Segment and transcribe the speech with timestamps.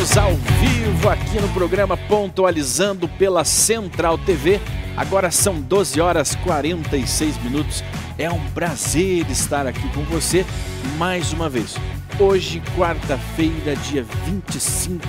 [0.00, 4.58] Estamos ao vivo aqui no programa Pontualizando pela Central TV.
[4.96, 7.84] Agora são 12 horas 46 minutos.
[8.16, 10.46] É um prazer estar aqui com você
[10.96, 11.76] mais uma vez.
[12.18, 15.02] Hoje, quarta-feira, dia 25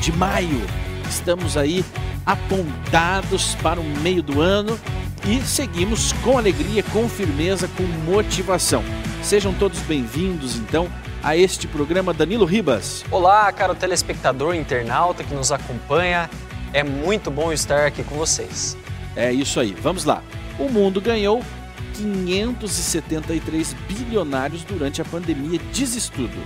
[0.00, 0.62] de maio.
[1.10, 1.84] Estamos aí
[2.24, 4.78] apontados para o meio do ano
[5.26, 8.84] e seguimos com alegria, com firmeza, com motivação.
[9.20, 10.88] Sejam todos bem-vindos, então,
[11.28, 13.04] a este programa Danilo Ribas.
[13.10, 16.30] Olá, caro telespectador internauta que nos acompanha.
[16.72, 18.78] É muito bom estar aqui com vocês.
[19.14, 20.22] É isso aí, vamos lá.
[20.58, 21.44] O mundo ganhou
[21.96, 26.38] 573 bilionários durante a pandemia, diz estudo.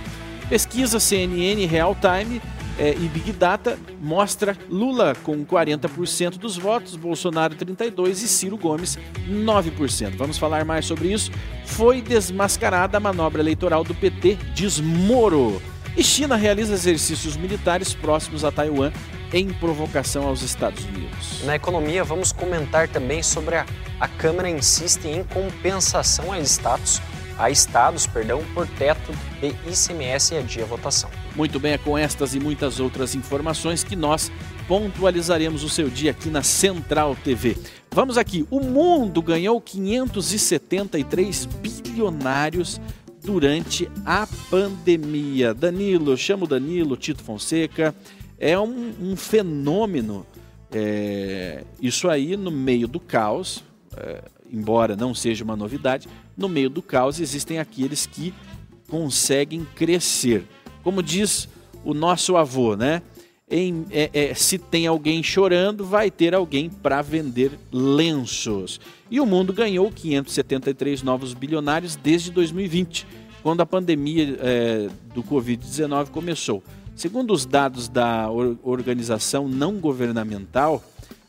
[0.49, 2.41] Pesquisa CNN Real Time
[2.77, 8.97] é, e Big Data mostra Lula com 40% dos votos, Bolsonaro 32% e Ciro Gomes
[9.29, 10.15] 9%.
[10.15, 11.31] Vamos falar mais sobre isso.
[11.65, 15.61] Foi desmascarada a manobra eleitoral do PT, diz Moro.
[15.95, 18.91] E China realiza exercícios militares próximos a Taiwan
[19.31, 21.43] em provocação aos Estados Unidos.
[21.43, 23.65] Na economia, vamos comentar também sobre a,
[23.99, 27.01] a Câmara insiste em compensação a status
[27.37, 31.09] a estados, perdão, por teto de ICMS e adia votação.
[31.35, 34.31] Muito bem, é com estas e muitas outras informações que nós
[34.67, 37.57] pontualizaremos o seu dia aqui na Central TV.
[37.89, 42.79] Vamos aqui, o mundo ganhou 573 bilionários
[43.23, 45.55] durante a pandemia.
[45.55, 47.95] Danilo, chamo Danilo, Tito Fonseca,
[48.37, 50.27] é um, um fenômeno,
[50.71, 53.63] é, isso aí no meio do caos,
[53.97, 58.31] é, embora não seja uma novidade, no meio do caos existem aqueles que
[58.87, 60.45] conseguem crescer.
[60.83, 61.47] Como diz
[61.83, 63.01] o nosso avô, né?
[63.49, 68.79] Em, é, é, se tem alguém chorando, vai ter alguém para vender lenços.
[69.11, 73.05] E o mundo ganhou 573 novos bilionários desde 2020,
[73.43, 76.63] quando a pandemia é, do Covid-19 começou.
[76.95, 78.27] Segundo os dados da
[78.63, 80.83] organização não governamental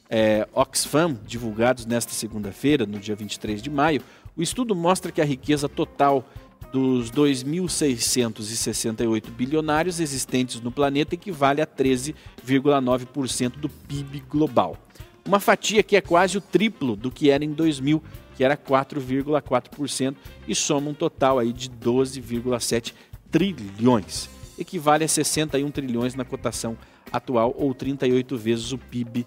[0.08, 4.02] é, Oxfam, divulgados nesta segunda-feira, no dia 23 de maio,
[4.36, 6.24] o estudo mostra que a riqueza total
[6.74, 14.76] dos 2.668 bilionários existentes no planeta equivale a 13,9% do PIB global.
[15.24, 18.02] Uma fatia que é quase o triplo do que era em 2000,
[18.36, 20.16] que era 4,4%,
[20.48, 22.92] e soma um total aí de 12,7
[23.30, 24.28] trilhões.
[24.58, 26.76] Equivale a 61 trilhões na cotação
[27.12, 29.24] atual ou 38 vezes o PIB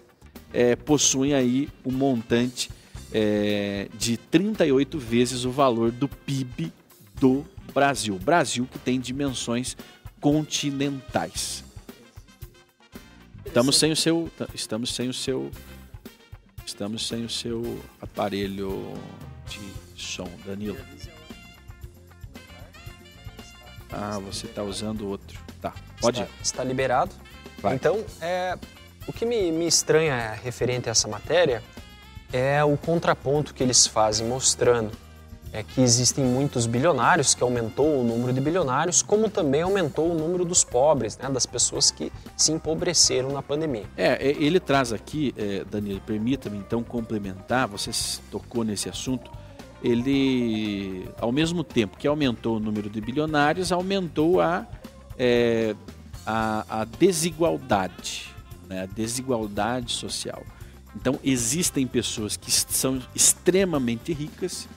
[0.53, 2.69] é, possuem aí um montante
[3.13, 6.71] é, de 38 vezes o valor do PIB
[7.19, 8.17] do Brasil.
[8.17, 9.77] Brasil que tem dimensões
[10.19, 11.63] continentais.
[13.45, 15.51] Estamos sem o seu, estamos sem o seu,
[16.65, 18.93] estamos sem o seu aparelho
[19.49, 20.77] de som, Danilo.
[23.91, 25.39] Ah, você está usando outro.
[25.61, 27.11] Tá, pode está, está liberado.
[27.59, 27.75] Vai.
[27.75, 28.57] Então, é,
[29.07, 31.61] o que me, me estranha referente a essa matéria
[32.31, 34.91] é o contraponto que eles fazem, mostrando
[35.53, 40.13] é que existem muitos bilionários, que aumentou o número de bilionários, como também aumentou o
[40.13, 43.83] número dos pobres, né, das pessoas que se empobreceram na pandemia.
[43.97, 47.91] É, é ele traz aqui, é, Danilo, permita-me então complementar, você
[48.31, 49.29] tocou nesse assunto,
[49.83, 54.67] ele, ao mesmo tempo que aumentou o número de bilionários, aumentou a,
[55.17, 55.75] é,
[56.25, 58.27] a, a, desigualdade,
[58.69, 58.83] né?
[58.83, 60.43] a desigualdade social.
[60.95, 64.67] Então, existem pessoas que são extremamente ricas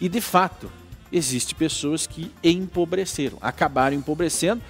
[0.00, 0.70] e, de fato,
[1.10, 4.62] existem pessoas que empobreceram, acabaram empobrecendo.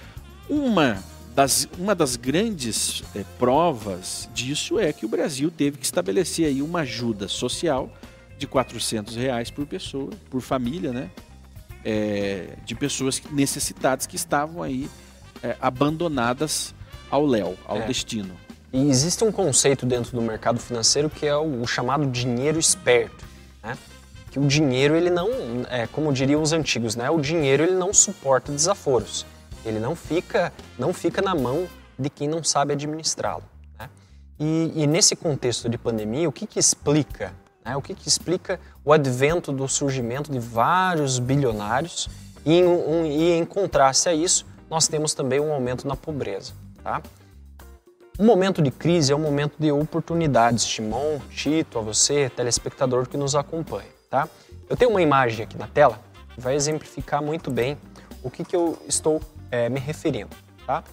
[0.49, 1.03] Uma
[1.35, 6.61] das, uma das grandes é, provas disso é que o Brasil teve que estabelecer aí
[6.61, 7.91] uma ajuda social
[8.37, 11.09] de 400 reais por pessoa, por família, né?
[11.85, 14.89] É, de pessoas necessitadas que estavam aí
[15.41, 16.73] é, abandonadas
[17.09, 17.85] ao léu, ao é.
[17.85, 18.33] destino.
[18.71, 23.25] E existe um conceito dentro do mercado financeiro que é o, o chamado dinheiro esperto,
[23.61, 23.77] né?
[24.31, 25.29] Que o dinheiro ele não,
[25.69, 27.09] é, como diriam os antigos, né?
[27.09, 29.25] O dinheiro ele não suporta desaforos.
[29.65, 31.67] Ele não fica, não fica na mão
[31.97, 33.43] de quem não sabe administrá-lo.
[33.79, 33.89] Né?
[34.39, 37.75] E, e, nesse contexto de pandemia, o que, que explica né?
[37.75, 42.09] O que, que, explica o advento do surgimento de vários bilionários
[42.45, 46.53] e em, um, e em contraste a isso, nós temos também um aumento na pobreza.
[46.83, 47.01] Tá?
[48.17, 53.17] O momento de crise é um momento de oportunidades, Timon, Tito, a você, telespectador que
[53.17, 53.89] nos acompanha.
[54.09, 54.27] Tá?
[54.69, 55.99] Eu tenho uma imagem aqui na tela
[56.35, 57.77] que vai exemplificar muito bem
[58.21, 60.35] o que, que eu estou é, me referindo.
[60.65, 60.83] Tá?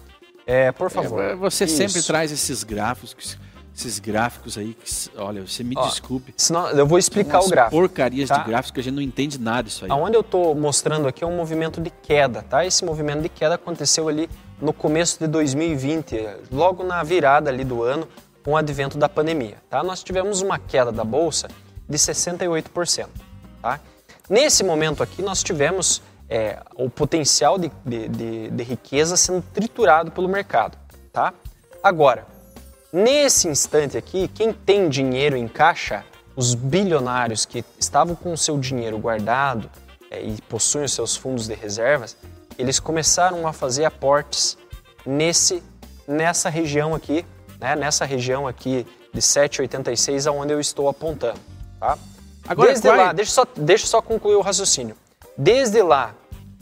[0.45, 1.23] É, por favor.
[1.23, 1.77] É, você isso.
[1.77, 3.37] sempre traz esses gráficos
[3.81, 6.33] esses gráficos aí, que, olha, você me Ó, desculpe.
[6.37, 7.75] Senão, eu vou explicar o gráfico.
[7.75, 8.37] porcarias tá?
[8.37, 9.91] de gráficos que a gente não entende nada isso aí.
[9.91, 12.65] Aonde eu estou mostrando aqui é um movimento de queda, tá?
[12.65, 14.29] Esse movimento de queda aconteceu ali
[14.61, 18.07] no começo de 2020, logo na virada ali do ano,
[18.43, 19.83] com o advento da pandemia, tá?
[19.83, 21.47] Nós tivemos uma queda da bolsa
[21.87, 23.07] de 68%,
[23.61, 23.79] tá?
[24.29, 30.11] Nesse momento aqui nós tivemos é, o potencial de, de, de, de riqueza sendo triturado
[30.11, 30.77] pelo mercado,
[31.11, 31.33] tá?
[31.83, 32.25] Agora,
[32.91, 36.03] nesse instante aqui, quem tem dinheiro em caixa,
[36.35, 39.69] os bilionários que estavam com o seu dinheiro guardado
[40.09, 42.15] é, e possuem os seus fundos de reservas,
[42.57, 44.57] eles começaram a fazer aportes
[45.05, 45.63] nesse,
[46.07, 47.25] nessa região aqui,
[47.59, 51.39] né, nessa região aqui de 7,86 aonde eu estou apontando,
[51.79, 51.97] tá?
[52.47, 54.95] Agora, Desde qual é- lá, deixa eu só, deixa só concluir o raciocínio.
[55.37, 56.13] Desde lá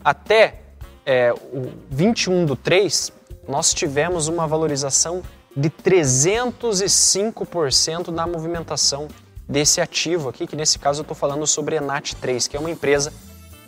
[0.04, 0.62] até
[1.06, 3.12] é, o 21 do 3,
[3.48, 5.24] nós tivemos uma valorização
[5.60, 9.08] de 305% na movimentação
[9.48, 12.60] desse ativo aqui, que nesse caso eu estou falando sobre a Enat 3, que é
[12.60, 13.12] uma empresa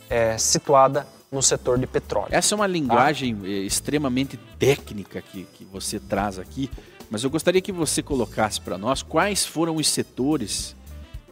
[0.09, 2.29] é, situada no setor de petróleo.
[2.31, 6.69] Essa é uma linguagem eh, extremamente técnica que, que você traz aqui,
[7.09, 10.75] mas eu gostaria que você colocasse para nós quais foram os setores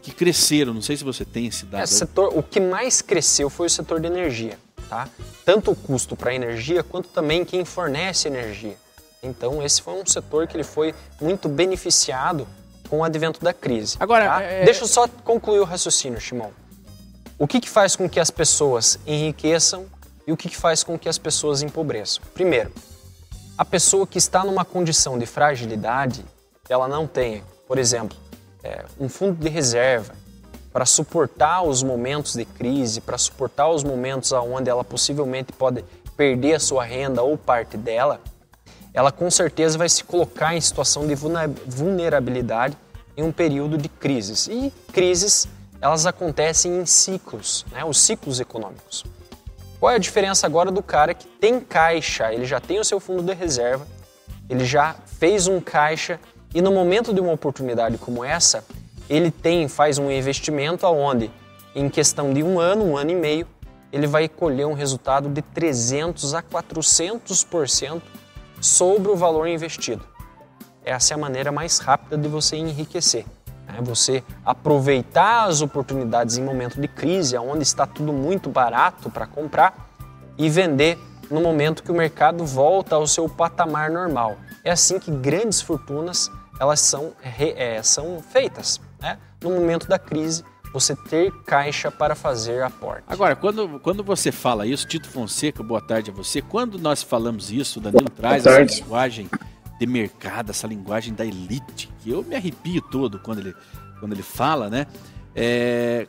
[0.02, 0.74] que cresceram.
[0.74, 1.84] Não sei se você tem esse dado.
[1.84, 4.58] É, setor, o que mais cresceu foi o setor de energia,
[4.90, 5.10] tá?
[5.44, 8.78] Tanto o custo para a energia quanto também quem fornece energia.
[9.22, 12.48] Então esse foi um setor que ele foi muito beneficiado
[12.90, 13.98] com o advento da crise.
[14.00, 14.42] Agora, tá?
[14.42, 16.50] é- deixa eu só concluir o raciocínio, Shimon.
[17.38, 19.86] O que, que faz com que as pessoas enriqueçam
[20.28, 22.22] e o que, que faz com que as pessoas empobreçam?
[22.34, 22.72] Primeiro,
[23.58, 26.26] a pessoa que está numa condição de fragilidade,
[26.70, 28.18] ela não tem, por exemplo,
[28.64, 30.14] é, um fundo de reserva
[30.72, 35.84] para suportar os momentos de crise, para suportar os momentos onde ela possivelmente pode
[36.16, 38.22] perder a sua renda ou parte dela,
[38.94, 42.78] ela com certeza vai se colocar em situação de vulnerabilidade
[43.16, 44.48] em um período de crises.
[44.48, 45.48] E crises,
[45.82, 47.84] elas acontecem em ciclos, né?
[47.86, 49.06] os ciclos econômicos.
[49.80, 53.00] Qual é a diferença agora do cara que tem caixa, ele já tem o seu
[53.00, 53.88] fundo de reserva,
[54.50, 56.20] ele já fez um caixa
[56.54, 58.66] e no momento de uma oportunidade como essa,
[59.10, 61.32] ele tem, faz um investimento aonde,
[61.76, 63.48] em questão de um ano, um ano e meio,
[63.92, 68.02] ele vai colher um resultado de 300 a 400%
[68.62, 70.04] sobre o valor investido.
[70.84, 73.26] Essa é a maneira mais rápida de você enriquecer.
[73.68, 73.80] né?
[73.82, 79.90] Você aproveitar as oportunidades em momento de crise, onde está tudo muito barato para comprar,
[80.38, 80.98] e vender
[81.30, 84.38] no momento que o mercado volta ao seu patamar normal.
[84.64, 88.82] É assim que grandes fortunas elas são, é, são feitas.
[89.00, 89.18] Né?
[89.42, 93.04] No momento da crise, você ter caixa para fazer aporte.
[93.08, 96.42] Agora, quando, quando você fala isso, Tito Fonseca, boa tarde a você.
[96.42, 99.30] Quando nós falamos isso, o Danilo traz essa linguagem
[99.80, 103.56] de mercado, essa linguagem da elite, que eu me arrepio todo quando ele,
[104.00, 104.86] quando ele fala, né?
[105.36, 106.08] É,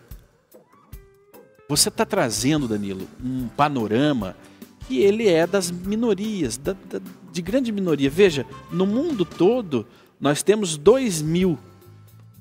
[1.69, 4.37] Você está trazendo, Danilo, um panorama
[4.89, 7.01] que ele é das minorias, da- da-
[7.33, 8.11] de grande minoria.
[8.11, 9.87] Veja, no mundo todo,
[10.21, 11.57] nós temos 2 mil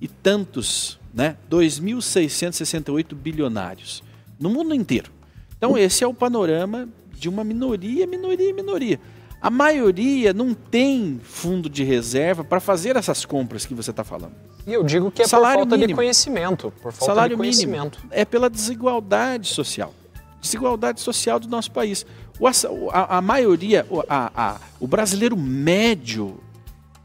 [0.02, 1.36] e tantos, né?
[1.50, 4.04] 2.668 bilionários
[4.40, 5.12] no mundo inteiro.
[5.58, 9.00] Então esse é o panorama de uma minoria, minoria, minoria.
[9.42, 14.34] A maioria não tem fundo de reserva para fazer essas compras que você está falando.
[14.68, 15.98] E eu digo que é Salário por falta de mínimo.
[15.98, 18.00] conhecimento, por falta Salário de mínimo conhecimento.
[18.12, 19.94] é pela desigualdade social.
[20.42, 22.06] Desigualdade social do nosso país.
[22.40, 22.48] O,
[22.92, 26.38] a, a maioria, o, a- a- o brasileiro médio,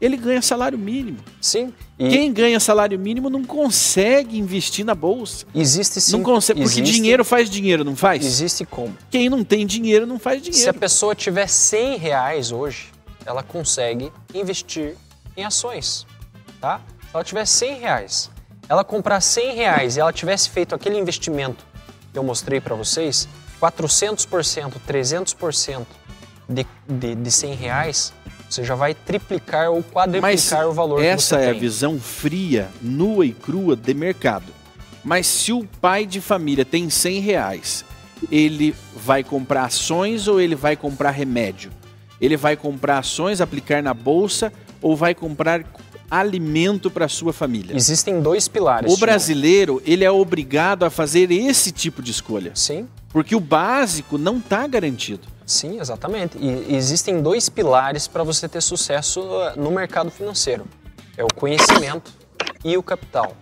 [0.05, 1.17] ele ganha salário mínimo.
[1.41, 5.45] Sim, e Quem ganha salário mínimo não consegue investir na bolsa.
[5.55, 6.11] existe sim.
[6.13, 8.25] não consegue, porque existe, dinheiro faz dinheiro, não faz?
[8.25, 8.95] Existe como.
[9.09, 10.79] Quem não tem dinheiro não faz Se a dinheiro.
[10.79, 12.91] pessoa tiver 100 reais hoje,
[13.25, 14.95] ela consegue investir
[15.35, 16.05] em ações,
[16.61, 16.79] tá?
[17.01, 18.29] Se ela tiver 100 reais,
[18.67, 21.65] ela comprar 100 reais e ela tivesse feito aquele investimento
[22.11, 23.27] que eu mostrei para vocês,
[23.61, 25.85] 400%, 300%
[26.47, 28.13] de, de, de 100 reais,
[28.55, 31.99] você já vai triplicar ou Mas quadriplicar o valor que essa você é a visão
[31.99, 34.45] fria, nua e crua de mercado.
[35.03, 37.85] Mas se o pai de família tem 100 reais,
[38.31, 41.69] ele vai comprar ações ou ele vai comprar remédio?
[42.19, 45.63] Ele vai comprar ações, aplicar na bolsa ou vai comprar
[46.09, 47.75] alimento para sua família?
[47.75, 48.93] Existem dois pilares.
[48.93, 54.17] O brasileiro, ele é obrigado a fazer esse tipo de escolha, Sim, porque o básico
[54.17, 55.25] não está garantido.
[55.45, 56.37] Sim, exatamente.
[56.37, 60.65] E existem dois pilares para você ter sucesso uh, no mercado financeiro:
[61.15, 62.11] é o conhecimento
[62.61, 63.37] e o capital.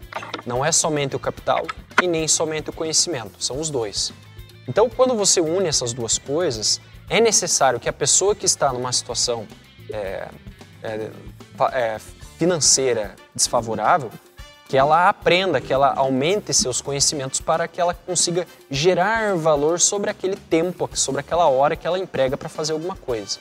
[0.46, 1.66] Não é somente o capital
[2.04, 4.14] e nem somente o conhecimento, são os dois.
[4.68, 8.94] Então, quando você une essas duas coisas, é necessário que a pessoa que está numa
[8.94, 9.48] situação
[9.90, 10.28] é,
[10.84, 11.10] é,
[11.72, 11.98] é,
[12.38, 14.12] financeira desfavorável,
[14.74, 20.10] que ela aprenda, que ela aumente seus conhecimentos para que ela consiga gerar valor sobre
[20.10, 23.38] aquele tempo, sobre aquela hora que ela emprega para fazer alguma coisa.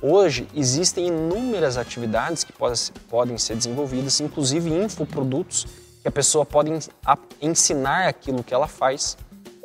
[0.00, 2.52] Hoje existem inúmeras atividades que
[3.08, 5.66] podem ser desenvolvidas, inclusive infoprodutos,
[6.00, 6.70] que a pessoa pode
[7.42, 9.16] ensinar aquilo que ela faz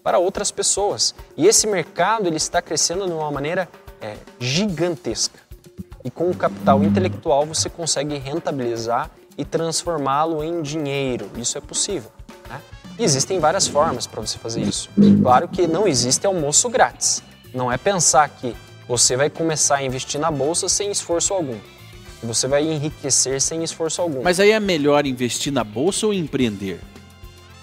[0.01, 1.13] para outras pessoas.
[1.37, 3.69] E esse mercado ele está crescendo de uma maneira
[4.01, 5.39] é, gigantesca.
[6.03, 11.29] E com o capital intelectual você consegue rentabilizar e transformá-lo em dinheiro.
[11.37, 12.11] Isso é possível.
[12.49, 12.61] Né?
[12.99, 14.89] E existem várias formas para você fazer isso.
[15.21, 17.23] Claro que não existe almoço grátis.
[17.53, 18.55] Não é pensar que
[18.87, 21.57] você vai começar a investir na bolsa sem esforço algum.
[22.21, 24.23] Você vai enriquecer sem esforço algum.
[24.23, 26.79] Mas aí é melhor investir na bolsa ou empreender?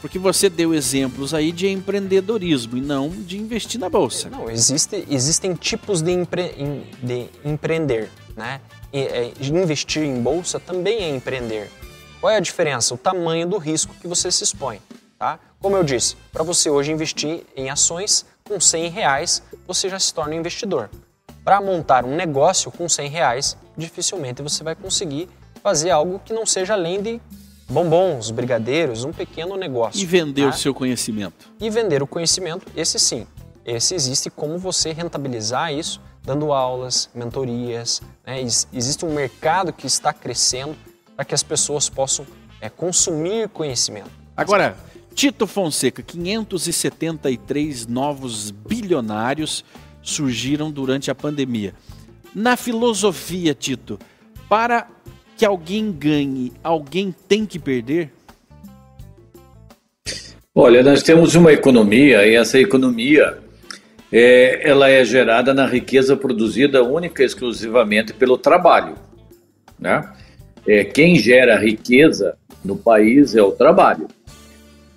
[0.00, 4.30] Porque você deu exemplos aí de empreendedorismo e não de investir na bolsa.
[4.30, 6.54] Não, existe, existem tipos de, empre,
[7.02, 8.08] de empreender.
[8.36, 8.60] Né?
[8.92, 11.70] E, é, investir em bolsa também é empreender.
[12.20, 12.94] Qual é a diferença?
[12.94, 14.80] O tamanho do risco que você se expõe.
[15.18, 15.38] Tá?
[15.60, 20.12] Como eu disse, para você hoje investir em ações, com 100 reais você já se
[20.12, 20.90] torna um investidor.
[21.44, 25.28] Para montar um negócio com 100 reais, dificilmente você vai conseguir
[25.62, 27.20] fazer algo que não seja além de
[27.68, 30.00] bombons, brigadeiros, um pequeno negócio.
[30.00, 30.48] E vender tá?
[30.48, 31.50] o seu conhecimento.
[31.60, 33.26] E vender o conhecimento, esse sim.
[33.64, 38.02] Esse existe como você rentabilizar isso, dando aulas, mentorias.
[38.26, 38.42] Né?
[38.42, 40.76] Existe um mercado que está crescendo
[41.16, 42.26] para que as pessoas possam
[42.60, 44.10] é, consumir conhecimento.
[44.36, 44.76] Agora,
[45.14, 49.64] Tito Fonseca, 573 novos bilionários
[50.02, 51.74] surgiram durante a pandemia.
[52.34, 53.98] Na filosofia, Tito,
[54.48, 54.88] para
[55.36, 58.12] que alguém ganhe, alguém tem que perder?
[60.54, 63.39] Olha, nós temos uma economia e essa economia
[64.12, 68.94] é, ela é gerada na riqueza produzida única e exclusivamente pelo trabalho,
[69.78, 70.12] né?
[70.66, 74.08] É, quem gera riqueza no país é o trabalho,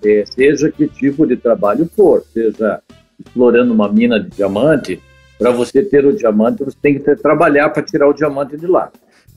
[0.03, 2.82] é, seja que tipo de trabalho for, seja
[3.20, 5.01] explorando uma mina de diamante,
[5.38, 8.67] para você ter o diamante você tem que ter, trabalhar para tirar o diamante de
[8.67, 8.91] lá.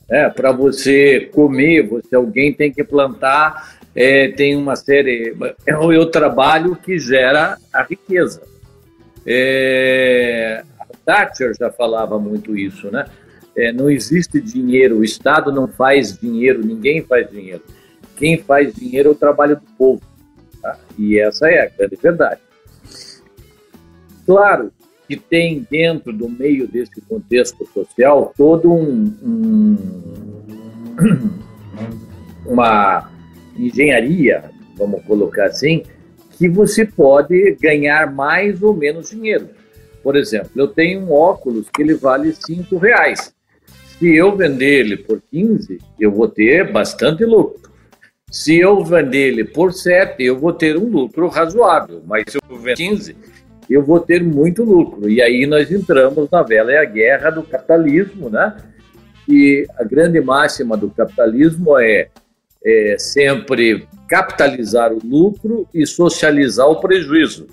[0.09, 5.35] É, para você comer, você alguém tem que plantar, é, tem uma série.
[5.65, 8.41] É o trabalho que gera a riqueza.
[9.27, 13.05] É, a Thatcher já falava muito isso, né?
[13.55, 17.63] É, não existe dinheiro, o Estado não faz dinheiro, ninguém faz dinheiro.
[18.15, 20.01] Quem faz dinheiro é o trabalho do povo.
[20.61, 20.77] Tá?
[20.97, 22.41] E essa é a grande verdade.
[24.25, 24.71] Claro
[25.07, 29.77] que tem dentro do meio desse contexto social todo um, um
[32.45, 33.09] uma
[33.57, 35.83] engenharia, vamos colocar assim,
[36.37, 39.49] que você pode ganhar mais ou menos dinheiro.
[40.03, 43.33] Por exemplo, eu tenho um óculos que ele vale cinco reais.
[43.97, 47.71] Se eu vender ele por 15, eu vou ter bastante lucro.
[48.29, 52.03] Se eu vender ele por 7, eu vou ter um lucro razoável.
[52.05, 53.15] Mas se eu vender 15,
[53.69, 55.09] eu vou ter muito lucro.
[55.09, 58.55] E aí nós entramos na velha guerra do capitalismo, né?
[59.27, 62.09] E a grande máxima do capitalismo é,
[62.63, 67.47] é sempre capitalizar o lucro e socializar o prejuízo.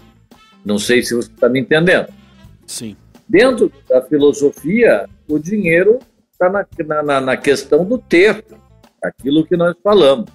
[0.64, 2.08] Não sei se você está me entendendo.
[2.66, 2.96] Sim.
[3.28, 5.98] Dentro da filosofia, o dinheiro
[6.32, 8.44] está na, na, na, questão do ter,
[9.02, 10.30] aquilo que nós falamos.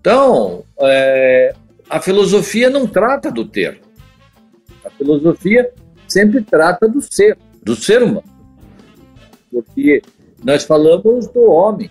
[0.00, 1.54] Então, é,
[1.88, 3.80] a filosofia não trata do ter.
[4.84, 5.72] A filosofia
[6.06, 8.24] sempre trata do ser, do ser humano.
[9.50, 10.02] Porque
[10.42, 11.90] nós falamos do homem,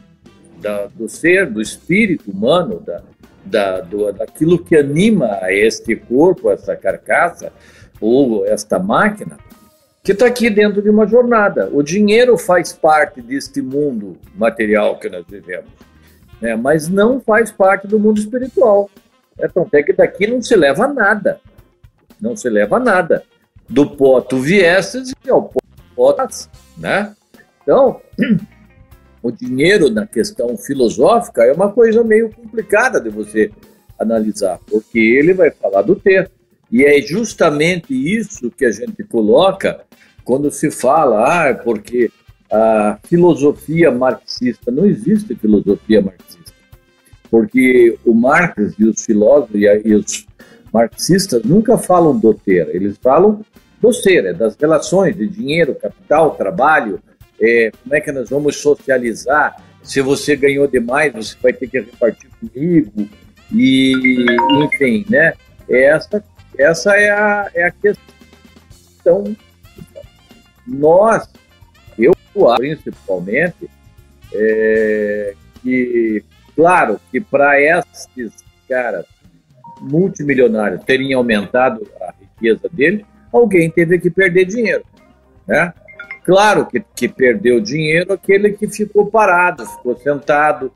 [0.62, 3.04] da, do ser, do espírito humano, da,
[3.46, 7.52] da, do, daquilo que anima este corpo, essa carcaça,
[8.00, 9.38] ou esta máquina,
[10.04, 11.70] que está aqui dentro de uma jornada.
[11.72, 15.70] O dinheiro faz parte deste mundo material que nós vivemos,
[16.42, 16.56] né?
[16.56, 18.90] mas não faz parte do mundo espiritual.
[19.40, 21.40] Então, até que daqui não se leva nada
[22.24, 23.24] não se leva nada.
[23.70, 26.16] Do pó tu viestes e ao pó
[26.78, 27.14] né?
[27.62, 28.02] Então,
[29.24, 33.50] o dinheiro na questão filosófica é uma coisa meio complicada de você
[33.98, 36.30] analisar, porque ele vai falar do ter.
[36.70, 39.82] E é justamente isso que a gente coloca
[40.26, 42.12] quando se fala, ah, porque
[42.52, 46.54] a filosofia marxista, não existe filosofia marxista,
[47.32, 50.28] porque o Marx e os filósofos e os
[50.72, 53.44] marxistas nunca falam do ter, eles falam
[53.82, 57.00] do ser, é das relações de dinheiro, capital, trabalho,
[57.44, 59.62] é, como é que nós vamos socializar.
[59.82, 63.10] Se você ganhou demais, você vai ter que repartir comigo,
[63.52, 63.94] e
[64.64, 65.34] enfim, né?
[65.70, 66.24] Essa,
[66.58, 69.36] essa é, a, é a questão.
[70.66, 71.30] Nós,
[71.98, 72.14] eu
[72.58, 73.70] principalmente,
[74.34, 76.24] é, que
[76.56, 78.32] Claro que para esses
[78.70, 79.06] caras
[79.82, 84.84] multimilionários terem aumentado a riqueza dele, alguém teve que perder dinheiro.
[85.48, 85.74] Né?
[86.24, 90.72] Claro que, que perdeu dinheiro aquele que ficou parado, ficou sentado,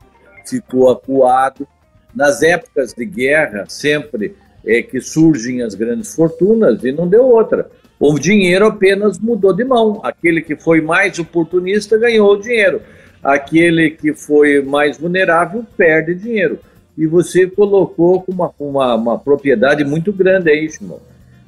[0.46, 1.66] ficou acuado.
[2.14, 7.70] Nas épocas de guerra, sempre é que surgem as grandes fortunas e não deu outra.
[7.98, 10.00] O dinheiro apenas mudou de mão.
[10.02, 12.82] Aquele que foi mais oportunista ganhou o dinheiro.
[13.22, 16.58] Aquele que foi mais vulnerável perde dinheiro.
[16.96, 20.98] E você colocou uma, uma, uma propriedade muito grande aí, Shimon,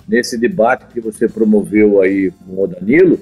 [0.08, 3.18] nesse debate que você promoveu aí com o Danilo,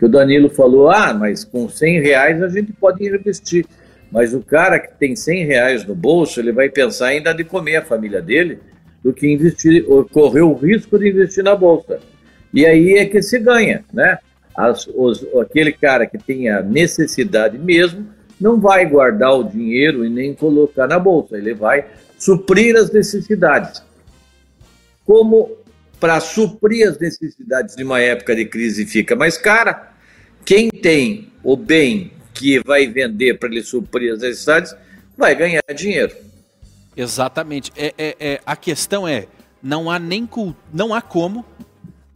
[0.00, 3.66] que o Danilo falou, ah, mas com 100 reais a gente pode investir.
[4.10, 7.76] Mas o cara que tem 100 reais no bolso, ele vai pensar ainda de comer
[7.76, 8.60] a família dele
[9.04, 12.00] do que investir, correr o risco de investir na bolsa.
[12.52, 14.16] E aí é que se ganha, né?
[14.56, 18.06] As, os, aquele cara que tem a necessidade mesmo
[18.40, 21.84] não vai guardar o dinheiro e nem colocar na bolsa, ele vai
[22.18, 23.82] suprir as necessidades.
[25.04, 25.58] Como
[26.00, 29.89] para suprir as necessidades de uma época de crise fica mais cara,
[30.50, 34.74] quem tem o bem que vai vender para ele suprir as necessidades
[35.16, 36.12] vai ganhar dinheiro.
[36.96, 37.70] Exatamente.
[37.76, 39.28] É, é, é, a questão é,
[39.62, 40.28] não há nem
[40.72, 41.44] não há como,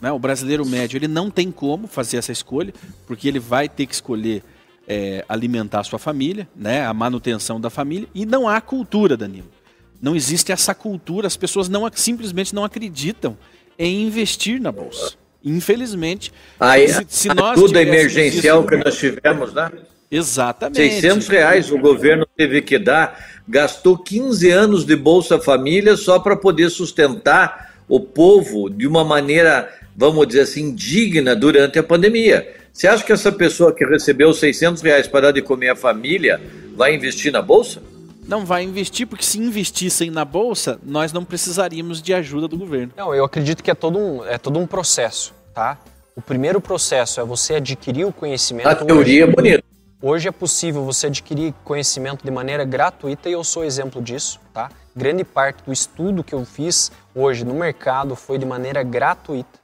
[0.02, 2.74] né, o brasileiro médio ele não tem como fazer essa escolha,
[3.06, 4.42] porque ele vai ter que escolher
[4.88, 9.48] é, alimentar a sua família, né, a manutenção da família, e não há cultura, Danilo.
[10.02, 13.38] Não existe essa cultura, as pessoas não simplesmente não acreditam
[13.78, 15.22] em investir na bolsa.
[15.44, 19.70] Infelizmente, Aí, se, se a nós ajuda emergencial isso, que nós tivemos, né?
[20.10, 20.76] Exatamente.
[20.76, 26.36] 600 reais o governo teve que dar, gastou 15 anos de Bolsa Família só para
[26.36, 32.48] poder sustentar o povo de uma maneira, vamos dizer assim, digna durante a pandemia.
[32.72, 36.40] Você acha que essa pessoa que recebeu 600 reais para dar de comer a família
[36.74, 37.83] vai investir na Bolsa?
[38.26, 42.92] Não vai investir, porque se investissem na bolsa, nós não precisaríamos de ajuda do governo.
[42.96, 45.78] Não, eu acredito que é todo um, é todo um processo, tá?
[46.16, 48.68] O primeiro processo é você adquirir o conhecimento.
[48.68, 49.64] A teoria hoje, é bonita.
[50.00, 54.70] Hoje é possível você adquirir conhecimento de maneira gratuita e eu sou exemplo disso, tá?
[54.94, 59.58] Grande parte do estudo que eu fiz hoje no mercado foi de maneira gratuita.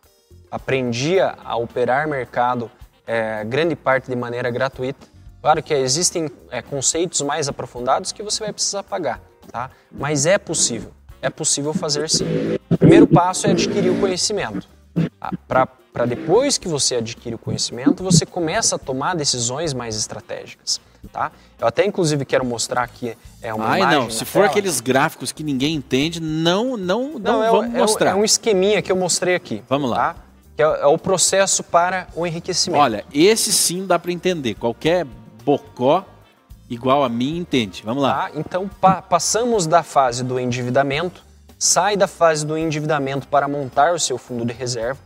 [0.51, 2.69] Aprendi a operar mercado,
[3.07, 5.07] é, grande parte de maneira gratuita.
[5.41, 9.71] Claro que existem é, conceitos mais aprofundados que você vai precisar pagar, tá?
[9.91, 12.27] Mas é possível, é possível fazer sim.
[12.69, 14.69] O primeiro passo é adquirir o conhecimento.
[15.19, 15.67] Tá?
[15.93, 20.81] Para depois que você adquire o conhecimento, você começa a tomar decisões mais estratégicas.
[21.11, 21.33] Tá?
[21.59, 24.47] Eu até inclusive quero mostrar aqui é uma Ai, não, se for tela.
[24.51, 28.11] aqueles gráficos que ninguém entende, não, não, não, não é, vamos é, mostrar.
[28.11, 29.63] É um esqueminha que eu mostrei aqui.
[29.67, 29.97] Vamos lá.
[29.97, 30.17] Tá?
[30.57, 32.83] Que é, é o processo para o enriquecimento.
[32.83, 34.55] Olha, esse sim dá para entender.
[34.57, 35.07] Qualquer
[35.45, 36.05] bocó
[36.69, 37.83] igual a mim entende.
[37.85, 38.27] Vamos lá.
[38.27, 41.23] Ah, então pa passamos da fase do endividamento,
[41.59, 45.01] sai da fase do endividamento para montar o seu fundo de reserva.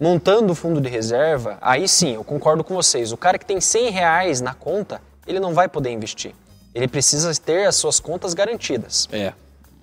[0.00, 3.12] Montando o fundo de reserva, aí sim, eu concordo com vocês.
[3.12, 6.34] O cara que tem 100 reais na conta, ele não vai poder investir.
[6.74, 9.08] Ele precisa ter as suas contas garantidas.
[9.12, 9.32] É.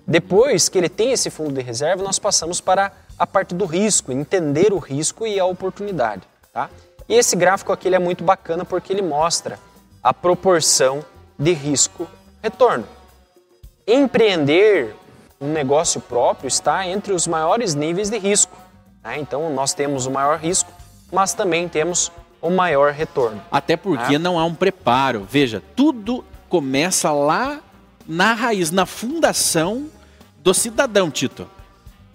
[0.06, 4.12] Depois que ele tem esse fundo de reserva, nós passamos para a parte do risco,
[4.12, 6.22] entender o risco e a oportunidade.
[6.52, 6.68] Tá?
[7.08, 9.58] E esse gráfico aqui é muito bacana porque ele mostra
[10.02, 11.04] a proporção
[11.38, 12.86] de risco-retorno.
[13.86, 14.94] Empreender
[15.40, 18.56] um negócio próprio está entre os maiores níveis de risco.
[19.02, 19.18] Né?
[19.18, 20.70] Então, nós temos o maior risco,
[21.12, 23.42] mas também temos o maior retorno.
[23.50, 24.18] Até porque né?
[24.18, 25.26] não há um preparo.
[25.28, 27.60] Veja, tudo começa lá
[28.06, 29.86] na raiz, na fundação
[30.42, 31.46] do cidadão, Tito.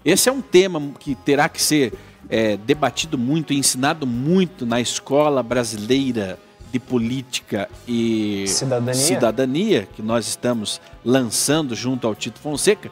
[0.04, 1.94] Esse é um tema que terá que ser
[2.30, 6.40] é, debatido muito ensinado muito na escola brasileira
[6.76, 8.94] de política e cidadania.
[8.94, 12.92] cidadania que nós estamos lançando junto ao Tito Fonseca,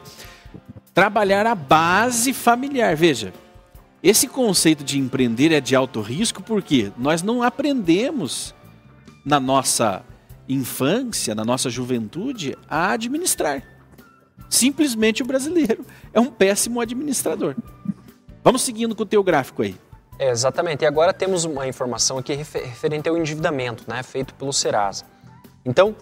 [0.94, 2.96] trabalhar a base familiar.
[2.96, 3.30] Veja,
[4.02, 8.54] esse conceito de empreender é de alto risco porque nós não aprendemos
[9.22, 10.02] na nossa
[10.48, 13.62] infância, na nossa juventude, a administrar.
[14.48, 17.54] Simplesmente o brasileiro é um péssimo administrador.
[18.42, 19.76] Vamos seguindo com o teu gráfico aí.
[20.18, 20.82] É, exatamente.
[20.82, 25.04] E agora temos uma informação aqui referente ao endividamento, né, feito pelo Serasa.
[25.64, 25.94] Então,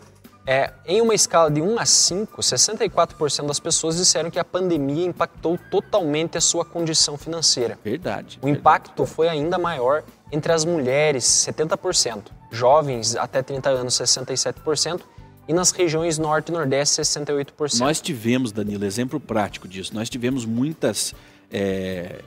[0.44, 5.06] é, em uma escala de 1 a 5, 64% das pessoas disseram que a pandemia
[5.06, 7.78] impactou totalmente a sua condição financeira.
[7.82, 8.38] Verdade.
[8.42, 15.02] O impacto foi ainda maior entre as mulheres, 70%, jovens até 30 anos, 67%,
[15.46, 17.78] e nas regiões norte e nordeste, 68%.
[17.78, 21.14] Nós tivemos, Danilo, exemplo prático disso, nós tivemos muitas.
[21.50, 22.20] É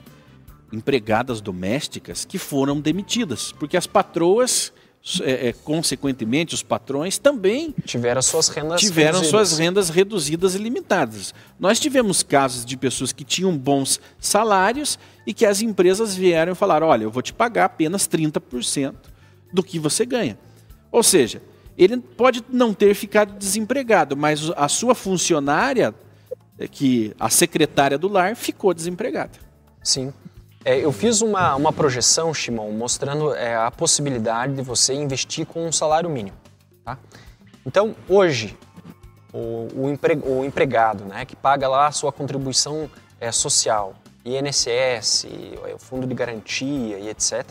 [0.72, 4.72] empregadas domésticas que foram demitidas, porque as patroas
[5.22, 9.30] é, é, consequentemente, os patrões também tiveram suas rendas tiveram reduzidas.
[9.30, 11.32] suas rendas reduzidas e limitadas.
[11.60, 16.54] Nós tivemos casos de pessoas que tinham bons salários e que as empresas vieram e
[16.56, 18.94] falaram: olha, eu vou te pagar apenas 30%
[19.52, 20.36] do que você ganha.
[20.90, 21.40] Ou seja,
[21.78, 25.94] ele pode não ter ficado desempregado, mas a sua funcionária,
[26.58, 29.38] é, que a secretária do lar, ficou desempregada.
[29.84, 30.12] Sim.
[30.66, 35.64] É, eu fiz uma, uma projeção, Shimon, mostrando é, a possibilidade de você investir com
[35.64, 36.36] um salário mínimo.
[36.84, 36.98] Tá?
[37.64, 38.58] Então, hoje,
[39.32, 45.28] o, o, empre, o empregado né, que paga lá a sua contribuição é, social, INSS,
[45.72, 47.46] o fundo de garantia e etc.,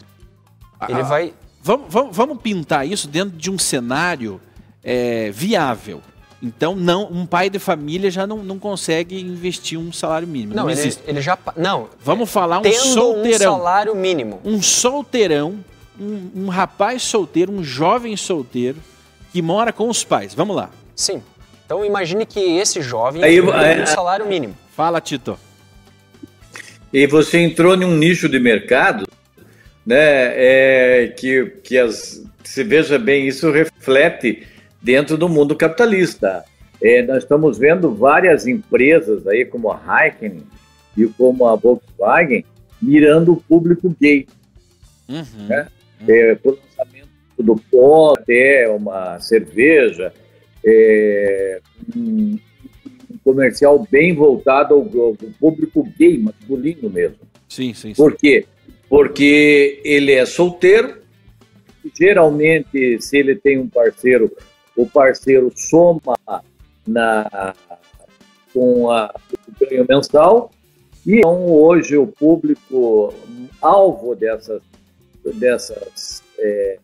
[0.90, 1.34] ele ah, vai...
[1.62, 4.42] Vamos, vamos, vamos, pintar isso dentro de um cenário
[4.84, 6.02] é, viável.
[6.46, 10.54] Então, não, um pai de família já não, não consegue investir um salário mínimo.
[10.54, 11.02] Não, não ele, existe.
[11.08, 11.36] ele já.
[11.58, 11.90] Não.
[12.00, 13.56] Vamos falar um tendo solteirão.
[13.56, 14.42] um salário mínimo.
[14.46, 15.58] Um solteirão,
[16.00, 18.78] um, um rapaz solteiro, um jovem solteiro
[19.34, 20.36] que mora com os pais.
[20.36, 20.70] Vamos lá.
[20.96, 21.24] Sim.
[21.66, 24.56] Então imagine que esse jovem Aí, tem é, um salário mínimo.
[24.76, 25.40] Fala, Tito.
[26.94, 29.08] E você entrou em um nicho de mercado,
[29.84, 29.98] né?
[29.98, 34.46] É, que, que as, se veja bem, isso reflete
[34.86, 36.46] dentro do mundo capitalista.
[36.80, 40.44] É, nós estamos vendo várias empresas aí, como a Heineken
[40.96, 42.46] e como a Volkswagen,
[42.80, 44.28] mirando o público gay.
[45.10, 45.48] Uhum.
[45.48, 45.68] Né?
[46.08, 50.14] É, o lançamento do pó, até uma cerveja,
[50.64, 51.60] é,
[51.96, 52.38] um,
[53.10, 57.18] um, comercial bem voltado ao, ao, público gay, masculino mesmo.
[57.50, 57.96] Sim, sim, sim.
[57.96, 58.46] Por quê?
[58.88, 61.02] Porque ele é solteiro,
[61.98, 64.32] geralmente, se ele tem um parceiro
[64.76, 66.18] o parceiro soma
[66.86, 67.54] na,
[68.54, 69.14] com a,
[69.48, 70.52] o ganho mensal.
[71.06, 73.14] E então, hoje, o público
[73.62, 74.62] alvo dessas,
[75.36, 76.80] dessas é,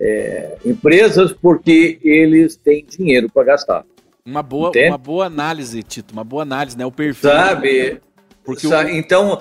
[0.00, 3.84] é, empresas, porque eles têm dinheiro para gastar.
[4.24, 6.84] Uma boa, uma boa análise, Tito, uma boa análise, né?
[6.84, 7.30] O perfil.
[7.30, 8.00] Sabe?
[8.44, 8.96] Porque sabe, o...
[8.96, 9.40] Então,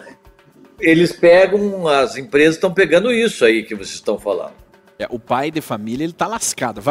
[0.80, 4.54] eles pegam, as empresas estão pegando isso aí que vocês estão falando.
[4.98, 6.82] É, o pai de família ele está lascado.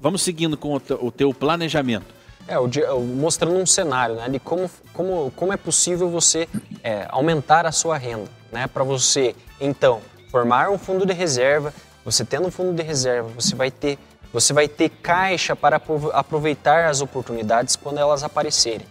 [0.00, 2.06] vamos seguindo com o, o teu planejamento.
[2.48, 6.48] É, o, mostrando um cenário né, de como, como, como é possível você
[6.82, 8.28] é, aumentar a sua renda.
[8.50, 11.72] Né, Para você, então, formar um fundo de reserva.
[12.04, 13.98] Você tendo um fundo de reserva, você vai ter,
[14.32, 15.80] você vai ter caixa para
[16.14, 18.86] aproveitar as oportunidades quando elas aparecerem.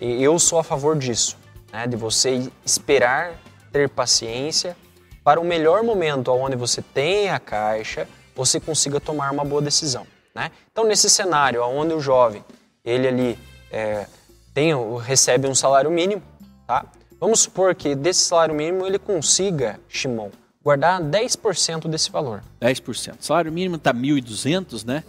[0.00, 1.38] E eu sou a favor disso,
[1.72, 3.34] né, de você esperar,
[3.70, 4.76] ter paciência
[5.24, 10.06] para o melhor momento onde você tem a caixa, você consiga tomar uma boa decisão.
[10.34, 10.50] Né?
[10.70, 12.44] Então, nesse cenário onde o jovem,
[12.84, 13.38] ele ali
[13.70, 14.06] é,
[14.54, 16.22] tem, recebe um salário mínimo,
[16.66, 16.84] tá?
[17.20, 20.30] vamos supor que desse salário mínimo ele consiga, Shimon,
[20.64, 22.42] guardar 10% desse valor.
[22.60, 23.16] 10%.
[23.20, 25.02] Salário mínimo está 1.200, né?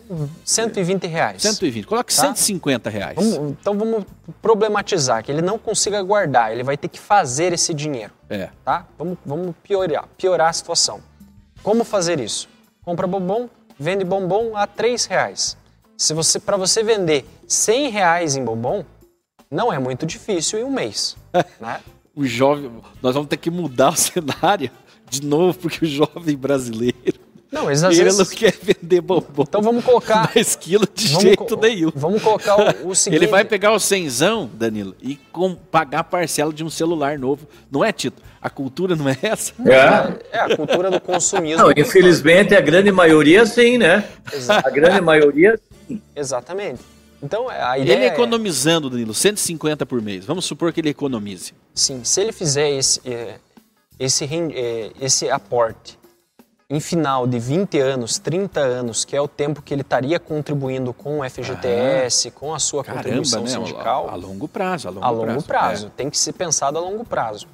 [0.44, 1.42] 120 reais.
[1.42, 1.86] 120.
[1.86, 2.22] Coloque tá?
[2.22, 3.16] 150 reais.
[3.16, 4.06] Vamos, então vamos
[4.42, 8.14] problematizar que ele não consiga guardar, ele vai ter que fazer esse dinheiro.
[8.30, 8.50] É.
[8.66, 8.86] Tá?
[8.98, 11.02] Vamos, vamos piorar, piorar a situação.
[11.62, 12.50] Como fazer isso?
[12.84, 13.48] Compra bombom,
[13.80, 15.56] vende bombom a 3 reais.
[15.96, 18.84] Se você, para você vender 100 reais em bombom,
[19.50, 21.16] não é muito difícil em um mês.
[21.62, 21.80] né?
[22.16, 24.70] O jovem, nós vamos ter que mudar o cenário
[25.20, 27.22] de novo, porque o jovem brasileiro.
[27.52, 28.18] Não, às ele vezes...
[28.18, 29.44] não quer vender bombom.
[29.44, 30.32] Então vamos colocar.
[30.34, 31.92] 10 quilos de vamos jeito nenhum.
[31.94, 33.22] Vamos colocar o, o, seguinte.
[33.22, 37.48] Ele vai pegar o cenzão, Danilo, e com, pagar a parcela de um celular novo.
[37.72, 38.20] Não é, Tito?
[38.42, 39.54] A cultura não é essa?
[39.68, 41.62] É, é a cultura do consumismo.
[41.62, 44.04] Não, infelizmente a grande maioria sim, né?
[44.34, 44.68] Exato.
[44.68, 46.02] A grande maioria sim.
[46.16, 46.82] Exatamente.
[47.22, 50.26] Então, a ideia ele é economizando, Danilo, 150 por mês.
[50.26, 51.54] Vamos supor que ele economize.
[51.74, 53.36] Sim, se ele fizer esse, é,
[54.00, 56.00] esse, é, esse aporte
[56.70, 60.92] em final de 20 anos, 30 anos, que é o tempo que ele estaria contribuindo
[60.94, 63.50] com o FGTS, ah, com a sua caramba, contribuição né?
[63.50, 64.10] sindical.
[64.10, 64.88] A, a, longo prazo.
[64.88, 65.46] A longo, a longo prazo.
[65.46, 65.88] prazo.
[65.88, 65.90] É.
[65.96, 67.48] Tem que ser pensado a longo prazo.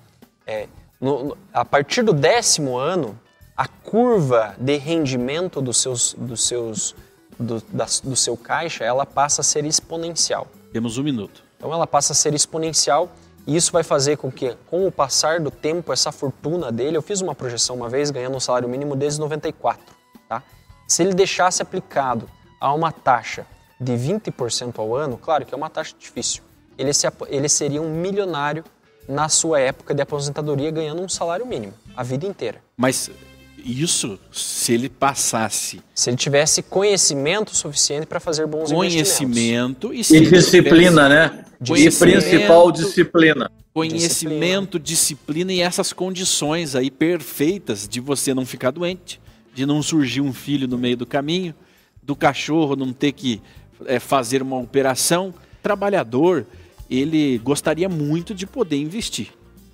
[0.47, 0.67] É,
[1.02, 3.19] no, no, a partir do décimo ano,
[3.58, 6.95] a curva de rendimento dos seus, dos seus,
[7.38, 10.47] do, da, do seu caixa, ela passa a ser exponencial.
[10.71, 11.43] Temos um minuto.
[11.58, 13.12] Então ela passa a ser exponencial
[13.47, 17.02] e isso vai fazer com que, com o passar do tempo, essa fortuna dele, eu
[17.02, 19.84] fiz uma projeção uma vez ganhando um salário mínimo desde 94,
[20.28, 20.43] tá?
[20.88, 23.45] Se ele deixasse aplicado a uma taxa
[23.80, 26.43] de 20% ao ano, claro que é uma taxa difícil,
[26.78, 28.63] ele, se, ele seria um milionário
[29.08, 32.62] na sua época de aposentadoria ganhando um salário mínimo, a vida inteira.
[32.78, 33.10] Mas
[33.65, 35.82] isso se ele passasse.
[35.93, 41.45] Se ele tivesse conhecimento suficiente para fazer bons conhecimento e, e disciplina, né?
[41.62, 43.52] E principal disciplina.
[43.74, 45.50] Conhecimento, disciplina.
[45.50, 49.22] disciplina e essas condições aí perfeitas de você não ficar doente,
[49.54, 51.54] de não surgir um filho no meio do caminho,
[52.02, 53.41] do cachorro não ter que
[53.86, 55.34] é, fazer uma operação.
[55.62, 56.45] Trabalhador,
[56.89, 59.30] ele gostaria muito de poder investir,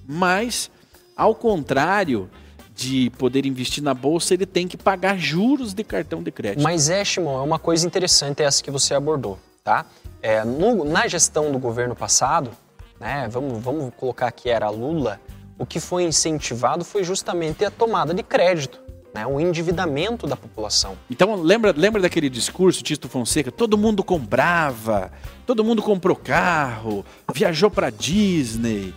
[0.08, 0.70] mas,
[1.16, 2.30] ao contrário
[2.76, 6.62] de poder investir na bolsa, ele tem que pagar juros de cartão de crédito.
[6.62, 9.86] Mas é, Shimon, é uma coisa interessante essa que você abordou, tá?
[10.22, 12.52] É, no, na gestão do governo passado,
[13.00, 15.22] né, vamos, vamos colocar que era Lula,
[15.58, 18.86] o que foi incentivado foi justamente a tomada de crédito
[19.16, 20.98] né, o endividamento da população.
[21.10, 23.50] Então, lembra, lembra daquele discurso, Tito Fonseca?
[23.50, 25.10] Todo mundo comprava,
[25.46, 28.94] todo mundo comprou carro, viajou para Disney.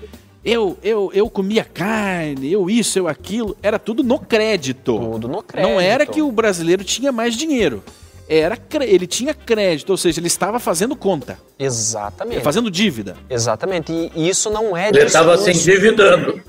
[0.48, 3.54] Eu, eu, eu comia carne, eu isso, eu aquilo.
[3.62, 4.98] Era tudo no crédito.
[4.98, 5.70] Tudo no crédito.
[5.70, 7.84] Não era que o brasileiro tinha mais dinheiro.
[8.26, 11.38] Era, ele tinha crédito, ou seja, ele estava fazendo conta.
[11.58, 12.40] Exatamente.
[12.40, 13.14] Fazendo dívida.
[13.28, 13.92] Exatamente.
[14.14, 16.42] E isso não é Ele estava se endividando.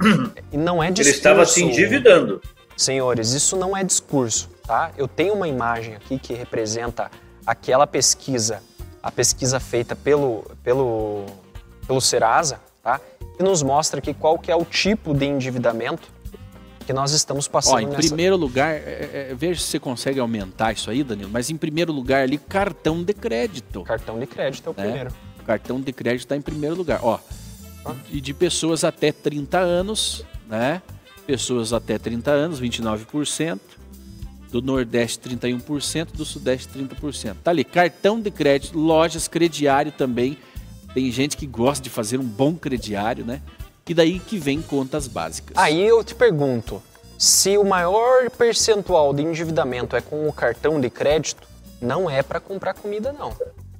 [0.50, 1.10] E não é discurso.
[1.10, 2.42] Ele estava se endividando.
[2.78, 4.92] Senhores, isso não é discurso, tá?
[4.98, 7.12] Eu tenho uma imagem aqui que representa
[7.46, 8.64] aquela pesquisa,
[9.04, 11.26] a pesquisa feita pelo, pelo,
[11.86, 13.00] pelo Serasa, tá?
[13.38, 16.08] Que nos mostra que qual que é o tipo de endividamento
[16.86, 17.76] que nós estamos passando.
[17.76, 18.08] Ó, em nessa...
[18.08, 21.94] primeiro lugar, é, é, veja se você consegue aumentar isso aí, Danilo, mas em primeiro
[21.94, 23.84] lugar ali, cartão de crédito.
[23.84, 24.84] Cartão de crédito é o né?
[24.84, 25.14] primeiro.
[25.46, 27.00] Cartão de crédito está em primeiro lugar.
[27.04, 27.20] Ó,
[28.12, 30.82] e de pessoas até 30 anos, né?
[31.28, 33.60] pessoas até 30 anos, 29%,
[34.52, 37.36] do Nordeste 31%, do Sudeste 30%.
[37.44, 40.40] Tá ali, cartão de crédito, lojas, crediário também.
[40.94, 43.42] Tem gente que gosta de fazer um bom crediário, né?
[43.88, 45.58] E daí que vem contas básicas.
[45.58, 46.82] Aí eu te pergunto,
[47.18, 51.48] se o maior percentual de endividamento é com o cartão de crédito,
[51.82, 53.34] não é para comprar comida não.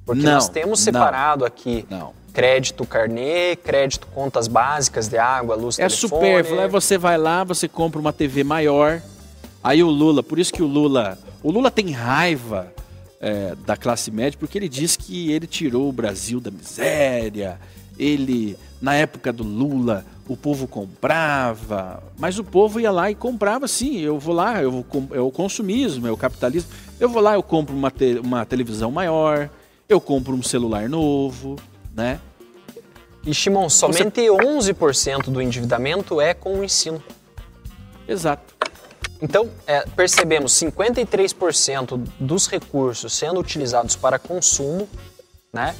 [0.04, 5.54] Porque não, nós temos separado não, aqui não crédito carnê, crédito contas básicas de água,
[5.56, 6.24] luz, é telefone.
[6.24, 9.02] É supérfluo, aí você vai lá, você compra uma TV maior,
[9.62, 12.72] aí o Lula, por isso que o Lula, o Lula tem raiva
[13.20, 17.60] é, da classe média, porque ele diz que ele tirou o Brasil da miséria,
[17.98, 23.68] ele, na época do Lula, o povo comprava, mas o povo ia lá e comprava
[23.68, 27.34] sim, eu vou lá, eu vou, é o consumismo, é o capitalismo, eu vou lá,
[27.34, 29.50] eu compro uma, te, uma televisão maior,
[29.88, 31.56] eu compro um celular novo,
[31.94, 32.20] né?
[33.26, 34.72] E, Shimon, somente Você...
[34.72, 37.02] 11% do endividamento é com o ensino.
[38.08, 38.54] Exato.
[39.22, 44.88] Então, é, percebemos 53% dos recursos sendo utilizados para consumo,
[45.52, 45.74] né?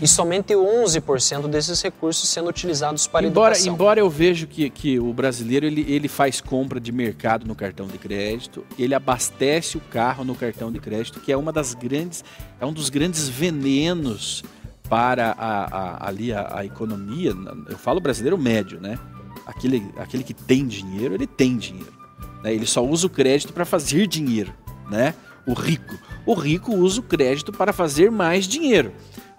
[0.00, 3.72] E somente 11% desses recursos sendo utilizados para embora, educação.
[3.72, 7.86] Embora eu vejo que, que o brasileiro ele, ele faz compra de mercado no cartão
[7.86, 12.24] de crédito, ele abastece o carro no cartão de crédito, que é uma das grandes,
[12.60, 14.42] é um dos grandes venenos
[14.88, 17.32] para a, a, ali a, a, economia,
[17.68, 18.98] eu falo brasileiro médio, né?
[19.46, 22.01] Aquele, aquele que tem dinheiro, ele tem dinheiro.
[22.42, 22.54] Né?
[22.54, 24.52] Ele só usa o crédito para fazer dinheiro,
[24.90, 25.14] né?
[25.46, 25.98] O rico.
[26.24, 28.92] O rico usa o crédito para fazer mais dinheiro.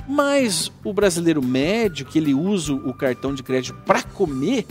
[0.07, 4.65] Mas o brasileiro médio, que ele usa o cartão de crédito para comer,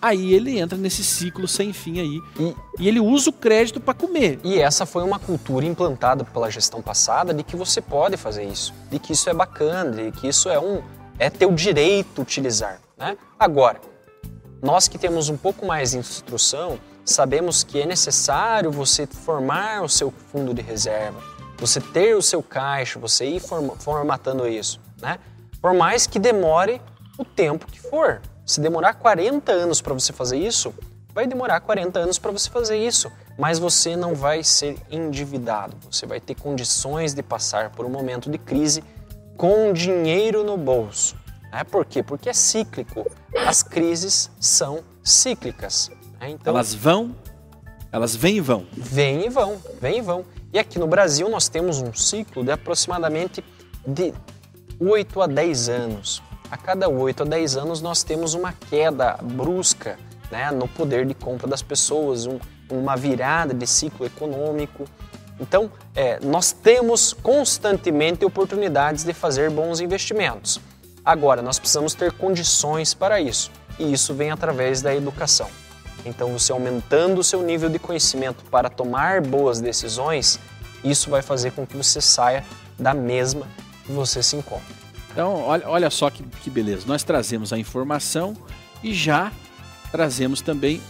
[0.00, 2.20] aí ele entra nesse ciclo sem fim aí.
[2.40, 4.40] E, e ele usa o crédito para comer.
[4.42, 8.74] E essa foi uma cultura implantada pela gestão passada de que você pode fazer isso,
[8.90, 10.82] de que isso é bacana, de que isso é um
[11.18, 13.16] é teu direito utilizar, né?
[13.38, 13.80] Agora,
[14.60, 19.88] nós que temos um pouco mais de instrução, sabemos que é necessário você formar o
[19.88, 21.20] seu fundo de reserva,
[21.58, 23.42] você ter o seu caixa, você ir
[23.78, 25.18] formatando isso, né?
[25.60, 26.80] Por mais que demore
[27.18, 28.20] o tempo que for.
[28.44, 30.74] Se demorar 40 anos para você fazer isso,
[31.14, 35.76] vai demorar 40 anos para você fazer isso, mas você não vai ser endividado.
[35.90, 38.82] Você vai ter condições de passar por um momento de crise
[39.36, 41.16] com dinheiro no bolso.
[41.52, 42.02] É Por quê?
[42.02, 43.08] Porque é cíclico.
[43.46, 45.90] As crises são cíclicas.
[46.22, 46.30] Né?
[46.30, 47.14] Então, elas vão,
[47.92, 48.66] elas vêm e vão.
[48.72, 50.24] Vêm e vão, vêm e vão.
[50.52, 53.44] E aqui no Brasil nós temos um ciclo de aproximadamente
[53.86, 54.14] de
[54.80, 59.98] 8 a 10 anos a cada 8 a 10 anos nós temos uma queda brusca
[60.30, 62.38] né, no poder de compra das pessoas, um,
[62.70, 64.84] uma virada de ciclo econômico.
[65.40, 70.60] Então, é, nós temos constantemente oportunidades de fazer bons investimentos.
[71.02, 75.48] Agora, nós precisamos ter condições para isso, e isso vem através da educação.
[76.04, 80.38] Então, você aumentando o seu nível de conhecimento para tomar boas decisões,
[80.84, 82.44] isso vai fazer com que você saia
[82.78, 83.46] da mesma
[83.84, 84.74] que você se encontra.
[85.12, 86.84] Então, olha, olha só que, que beleza.
[86.86, 88.36] Nós trazemos a informação
[88.82, 89.30] e já
[89.90, 90.80] trazemos também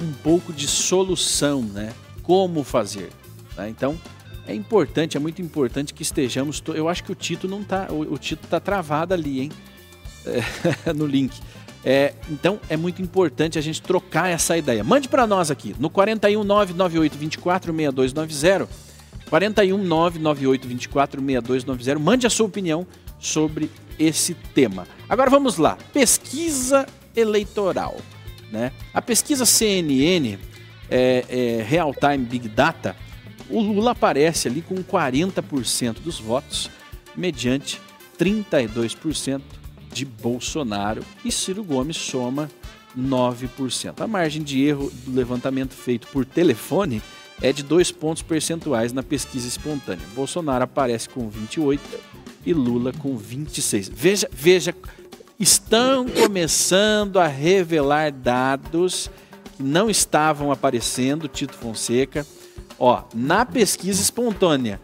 [0.00, 1.92] um pouco de solução, né?
[2.22, 3.10] Como fazer.
[3.56, 3.68] Né?
[3.68, 3.98] Então,
[4.46, 6.62] é importante, é muito importante que estejamos.
[6.68, 9.52] Eu acho que o Tito não tá, o, o Tito tá travado ali, hein?
[10.86, 11.38] É, no link.
[11.84, 14.82] É, então é muito importante a gente trocar essa ideia.
[14.82, 18.66] Mande para nós aqui no 41998246290,
[19.30, 21.98] 41998246290.
[21.98, 22.86] Mande a sua opinião
[23.18, 24.86] sobre esse tema.
[25.08, 25.76] Agora vamos lá.
[25.92, 27.96] Pesquisa eleitoral.
[28.50, 28.72] Né?
[28.92, 30.38] A pesquisa CNN,
[30.90, 32.96] é, é, Real Time Big Data,
[33.50, 36.70] o Lula aparece ali com 40% dos votos,
[37.14, 37.78] mediante
[38.18, 39.42] 32%
[39.94, 42.50] de Bolsonaro e Ciro Gomes soma
[42.98, 44.00] 9%.
[44.00, 47.00] A margem de erro do levantamento feito por telefone
[47.40, 50.04] é de dois pontos percentuais na pesquisa espontânea.
[50.14, 51.80] Bolsonaro aparece com 28
[52.44, 53.88] e Lula com 26.
[53.88, 54.74] Veja, veja,
[55.38, 59.08] estão começando a revelar dados
[59.56, 62.26] que não estavam aparecendo, Tito Fonseca.
[62.78, 64.80] Ó, na pesquisa espontânea,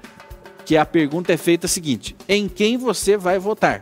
[0.64, 3.80] que a pergunta é feita a seguinte: em quem você vai votar?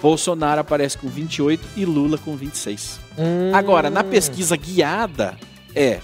[0.00, 3.00] Bolsonaro aparece com 28 e Lula com 26.
[3.18, 3.54] Hum.
[3.54, 5.36] Agora, na pesquisa guiada,
[5.74, 6.00] é: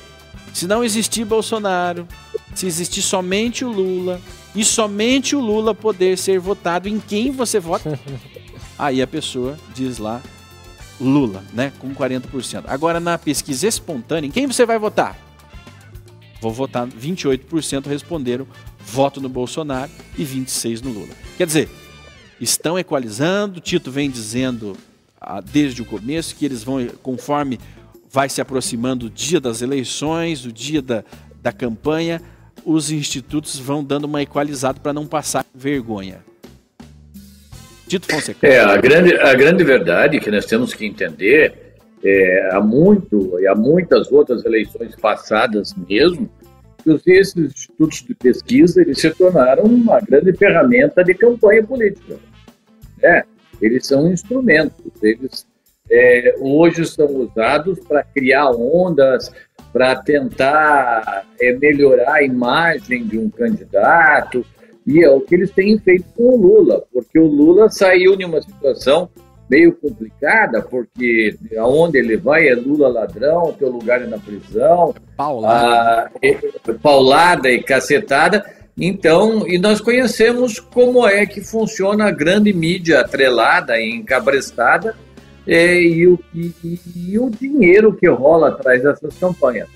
[0.53, 2.07] se não existir Bolsonaro,
[2.55, 4.21] se existir somente o Lula
[4.55, 7.99] e somente o Lula poder ser votado, em quem você vota?
[8.79, 10.21] Aí a pessoa diz lá
[11.01, 12.65] Lula, né, com 40%.
[12.67, 15.19] Agora na pesquisa espontânea, em quem você vai votar?
[16.41, 18.47] Vou votar 28% responderam
[18.79, 21.15] voto no Bolsonaro e 26 no Lula.
[21.37, 21.69] Quer dizer,
[22.41, 23.61] estão equalizando.
[23.61, 24.77] Tito vem dizendo
[25.21, 27.59] ah, desde o começo que eles vão, conforme
[28.11, 31.05] vai se aproximando o dia das eleições, o dia da,
[31.43, 32.23] da campanha,
[32.65, 36.25] os institutos vão dando uma equalizada para não passar vergonha.
[37.87, 38.47] Tito Fonseca.
[38.47, 43.47] É, a grande, a grande verdade que nós temos que entender é, há muito e
[43.47, 46.29] há muitas outras eleições passadas mesmo,
[47.03, 52.17] que esses institutos de pesquisa eles se tornaram uma grande ferramenta de campanha política.
[53.03, 53.25] Né?
[53.61, 55.47] Eles são instrumentos, eles
[55.91, 59.31] é, hoje são usados para criar ondas,
[59.73, 64.45] para tentar é, melhorar a imagem de um candidato,
[64.87, 68.25] e é o que eles têm feito com o Lula, porque o Lula saiu de
[68.25, 69.09] uma situação
[69.49, 76.11] meio complicada, porque aonde ele vai é Lula ladrão, teu lugar é na prisão, paulada,
[76.15, 76.39] ah, é,
[76.83, 78.45] paulada e cacetada.
[78.79, 84.95] Então, e nós conhecemos como é que funciona a grande mídia atrelada e encabrestada
[85.47, 86.53] é, e, o, e,
[86.95, 89.69] e o dinheiro que rola atrás dessas campanhas.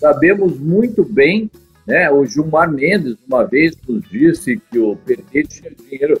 [0.00, 1.48] Sabemos muito bem,
[1.86, 6.20] né, o Gilmar Mendes uma vez nos disse que o PT tinha dinheiro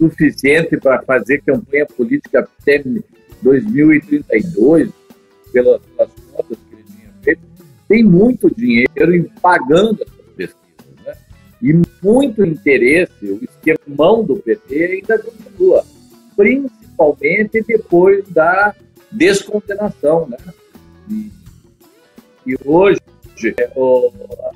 [0.00, 2.82] suficiente para fazer campanha política até
[3.42, 4.90] 2032,
[5.52, 7.42] pelas, pelas contas que ele tinha feito,
[7.86, 11.04] tem muito dinheiro em pagando essas pesquisas.
[11.04, 11.14] Né?
[11.62, 15.84] E muito interesse, o esquemão do PT ainda continua,
[16.34, 18.74] principalmente depois da
[19.12, 20.26] descondenação.
[20.28, 20.38] Né?
[21.10, 21.30] E,
[22.46, 23.00] e hoje,
[23.76, 24.10] o,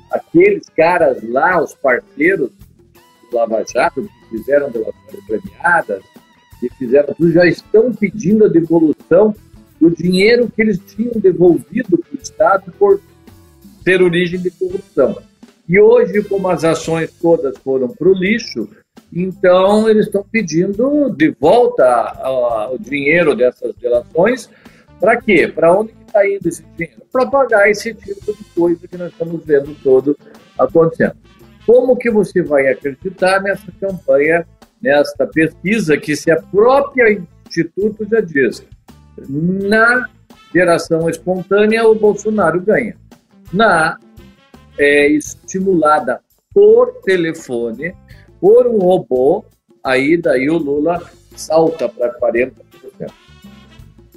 [0.09, 2.49] aqueles caras lá, os parceiros
[3.29, 6.03] do Lava Jato, fizeram delações premiadas,
[6.59, 9.35] que fizeram tudo, já estão pedindo a devolução
[9.79, 12.99] do dinheiro que eles tinham devolvido para o Estado por
[13.83, 15.17] ter origem de corrupção.
[15.67, 18.69] E hoje, como as ações todas foram para o lixo,
[19.11, 24.49] então eles estão pedindo de volta a, a, o dinheiro dessas delações.
[24.99, 25.47] Para quê?
[25.47, 27.01] Para onde está indo esse dinheiro?
[27.11, 30.17] Para pagar esse tipo de coisa que nós estamos vendo todo
[30.57, 31.15] acontecendo.
[31.65, 34.45] Como que você vai acreditar nessa campanha,
[34.81, 38.65] nesta pesquisa que se a própria Instituto já diz,
[39.27, 40.07] na
[40.53, 42.95] geração espontânea o Bolsonaro ganha.
[43.53, 43.97] Na
[44.77, 46.21] é, estimulada
[46.53, 47.95] por telefone,
[48.39, 49.45] por um robô,
[49.83, 51.01] aí daí o Lula
[51.35, 52.51] salta para 40%.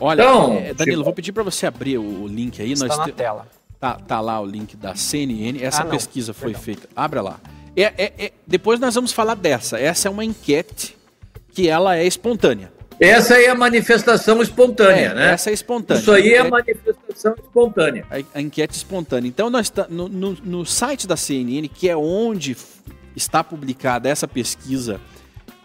[0.01, 1.05] Olha, então, é, Danilo, tipo...
[1.05, 2.73] vou pedir para você abrir o link aí.
[2.73, 3.13] Está Nós na te...
[3.13, 3.47] tela.
[3.81, 5.63] Tá, tá lá o link da CNN.
[5.63, 6.63] Essa ah, pesquisa foi Perdão.
[6.63, 6.89] feita.
[6.97, 7.41] Abra lá.
[7.77, 9.79] É, é, é, depois nós vamos falar dessa.
[9.79, 10.97] Essa é uma enquete
[11.53, 12.73] que ela é espontânea.
[13.01, 15.33] Essa é a manifestação espontânea, é, né?
[15.33, 16.01] Essa é espontânea.
[16.01, 18.05] Isso aí é a manifestação espontânea.
[18.11, 19.29] A, a enquete espontânea.
[19.29, 22.57] Então, nós tá, no, no, no, site da CNN, que é onde
[23.15, 25.01] está publicada essa pesquisa,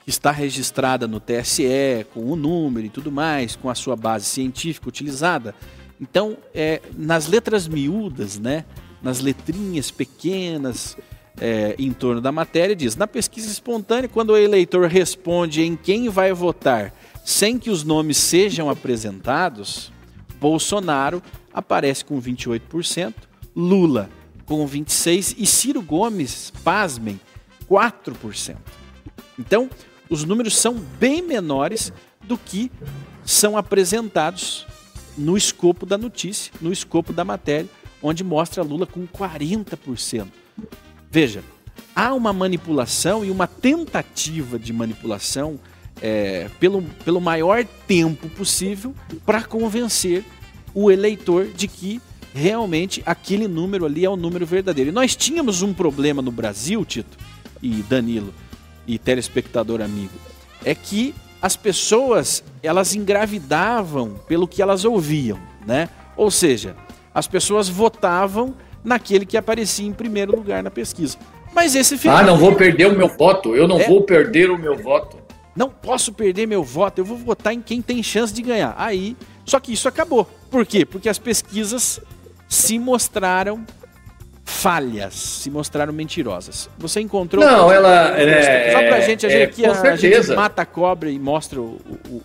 [0.04, 4.26] que está registrada no TSE, com o número e tudo mais, com a sua base
[4.26, 5.56] científica utilizada,
[6.04, 8.66] então, é, nas letras miúdas, né,
[9.02, 10.98] nas letrinhas pequenas
[11.40, 16.10] é, em torno da matéria, diz: na pesquisa espontânea, quando o eleitor responde em quem
[16.10, 16.94] vai votar
[17.24, 19.94] sem que os nomes sejam apresentados,
[20.42, 21.24] Bolsonaro
[21.54, 23.14] aparece com 28%,
[23.56, 24.10] Lula
[24.46, 27.18] com 26% e Ciro Gomes, pasmem,
[27.70, 28.58] 4%.
[29.40, 29.70] Então,
[30.10, 32.70] os números são bem menores do que
[33.24, 34.68] são apresentados
[35.18, 37.70] no escopo da notícia, no escopo da matéria,
[38.02, 40.28] onde mostra Lula com 40%.
[41.10, 41.44] Veja,
[41.96, 45.60] há uma manipulação e uma tentativa de manipulação
[46.02, 48.94] é, pelo, pelo maior tempo possível
[49.26, 50.24] para convencer
[50.74, 52.02] o eleitor de que
[52.34, 54.90] realmente aquele número ali é o número verdadeiro.
[54.90, 57.18] E nós tínhamos um problema no Brasil, Tito
[57.62, 58.34] e Danilo
[58.88, 60.14] e telespectador amigo,
[60.66, 61.14] é que
[61.44, 65.38] as pessoas elas engravidavam pelo que elas ouviam,
[65.68, 65.90] né?
[66.16, 66.74] Ou seja,
[67.14, 71.18] as pessoas votavam naquele que aparecia em primeiro lugar na pesquisa.
[71.54, 72.16] Mas esse final...
[72.16, 73.58] Ah, não vou perder o meu voto.
[73.58, 73.86] Eu não é...
[73.86, 75.18] vou perder o meu voto.
[75.54, 77.00] Não posso perder meu voto.
[77.00, 78.74] Eu vou votar em quem tem chance de ganhar.
[78.78, 80.26] Aí, só que isso acabou.
[80.50, 80.86] Por quê?
[80.86, 82.00] Porque as pesquisas
[82.48, 83.66] se mostraram
[84.46, 86.70] falhas, se mostraram mentirosas.
[86.78, 87.44] Você encontrou?
[87.44, 90.66] Não, ela é, só pra gente, a gente, é, aqui, a, a, gente mata a
[90.66, 92.24] cobra e mostra o, o, o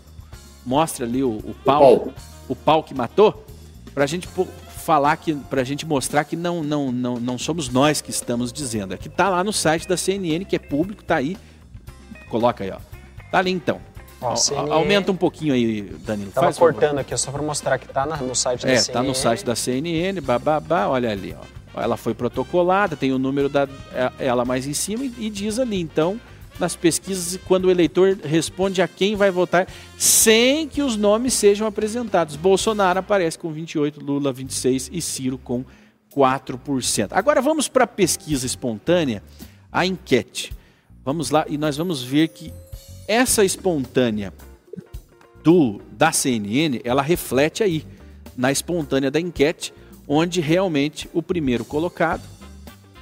[0.66, 2.14] mostra ali o, o pau, o pau,
[2.49, 3.45] o pau que matou,
[3.95, 4.29] pra gente
[4.89, 8.95] falar que pra gente mostrar que não não não não somos nós que estamos dizendo.
[8.95, 11.37] É que tá lá no site da CNN, que é público, tá aí.
[12.31, 12.79] Coloca aí, ó.
[13.31, 13.81] Tá ali então.
[14.21, 14.73] Ó, CNN...
[14.73, 16.33] Aumenta um pouquinho aí, Danilo.
[16.33, 17.01] Tava Faz cortando favor.
[17.01, 18.91] aqui, só para mostrar que tá na, no site da é, CNN.
[18.91, 21.57] É, tá no site da CNN, bababá, olha ali, ó.
[21.81, 25.59] Ela foi protocolada, tem o número da é, ela mais em cima e, e diz
[25.59, 26.20] ali, então,
[26.59, 31.66] nas pesquisas, quando o eleitor responde a quem vai votar, sem que os nomes sejam
[31.66, 32.37] apresentados.
[32.37, 35.64] Bolsonaro aparece com 28, Lula 26 e Ciro com
[36.14, 37.09] 4%.
[37.12, 39.22] Agora vamos para a pesquisa espontânea,
[39.70, 40.53] a enquete.
[41.05, 42.53] Vamos lá e nós vamos ver que
[43.07, 44.33] essa espontânea
[45.43, 47.87] do da CNN, ela reflete aí
[48.37, 49.72] na espontânea da enquete,
[50.09, 52.22] onde realmente o primeiro colocado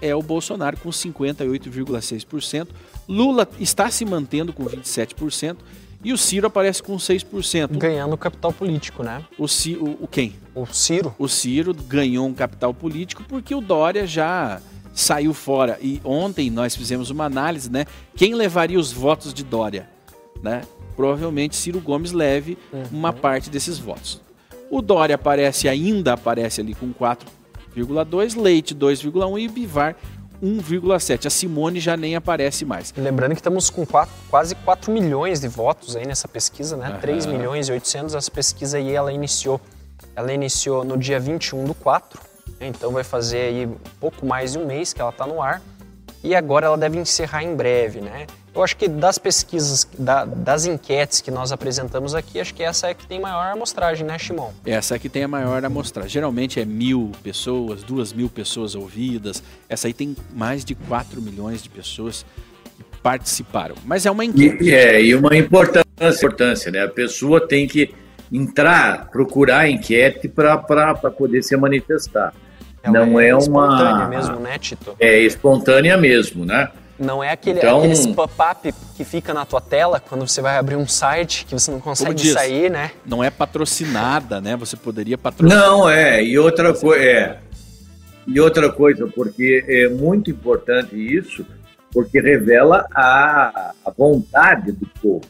[0.03, 2.69] é o Bolsonaro com 58,6%,
[3.09, 5.57] Lula está se mantendo com 27%
[6.05, 7.79] e o Ciro aparece com 6%.
[7.79, 9.25] Ganhando capital político, né?
[9.39, 10.35] O, Ci, o, o quem?
[10.55, 11.15] O Ciro.
[11.19, 14.61] O Ciro ganhou um capital político porque o Dória já
[14.93, 15.79] saiu fora.
[15.81, 17.87] E ontem nós fizemos uma análise, né?
[18.15, 19.89] Quem levaria os votos de Dória?
[20.43, 20.63] né?
[20.95, 22.85] Provavelmente Ciro Gomes leve uhum.
[22.93, 24.21] uma parte desses votos.
[24.71, 29.97] O Dória aparece ainda aparece ali com 4,2, Leite 2,1 e Bivar
[30.43, 31.27] 1,7.
[31.27, 32.93] A Simone já nem aparece mais.
[32.97, 36.91] Lembrando que estamos com quatro, quase 4 milhões de votos aí nessa pesquisa, né?
[36.91, 37.01] Uhum.
[37.01, 38.15] 3 milhões e 800.
[38.15, 39.61] Essa pesquisa aí ela iniciou,
[40.15, 42.21] ela iniciou no dia 21 do 4,
[42.61, 42.67] né?
[42.69, 43.69] então vai fazer aí
[44.01, 45.63] pouco mais de um mês que ela está no ar.
[46.23, 48.27] E agora ela deve encerrar em breve, né?
[48.57, 52.87] Eu acho que das pesquisas, da, das enquetes que nós apresentamos aqui, acho que essa
[52.87, 54.51] é que tem maior amostragem, né, Shimon?
[54.65, 56.11] Essa é que tem a maior amostragem.
[56.11, 59.43] Geralmente é mil pessoas, duas mil pessoas ouvidas.
[59.69, 62.25] Essa aí tem mais de 4 milhões de pessoas
[62.79, 63.75] que participaram.
[63.85, 64.65] Mas é uma enquete.
[64.65, 66.85] E, é, e uma importância, importância, né?
[66.85, 67.95] A pessoa tem que
[68.33, 72.33] entrar, procurar a enquete para poder se manifestar.
[72.83, 73.39] Ela Não é, é uma.
[73.43, 74.97] Espontânea mesmo, né, Tito?
[74.99, 76.71] É espontânea mesmo, né?
[76.99, 80.77] Não é aquele, então, aqueles pop-up que fica na tua tela quando você vai abrir
[80.77, 82.93] um site que você não consegue diz, sair, né?
[83.05, 84.57] Não é patrocinada, né?
[84.57, 85.63] Você poderia patrocinar.
[85.63, 86.25] Não, é.
[86.25, 87.39] E outra coisa, é.
[88.27, 91.47] E outra coisa, porque é muito importante isso,
[91.93, 95.25] porque revela a, a vontade do povo.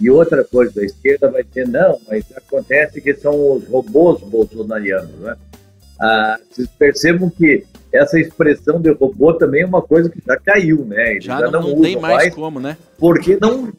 [0.00, 5.14] E outra coisa, a esquerda vai dizer, não, mas acontece que são os robôs bolsonarianos,
[5.20, 5.36] né?
[6.00, 7.64] Ah, vocês percebam que
[7.94, 11.12] essa expressão de robô também é uma coisa que já caiu, né?
[11.12, 12.76] Eles já, já não, não, tem mais, mais, como, né?
[12.98, 13.72] Porque não,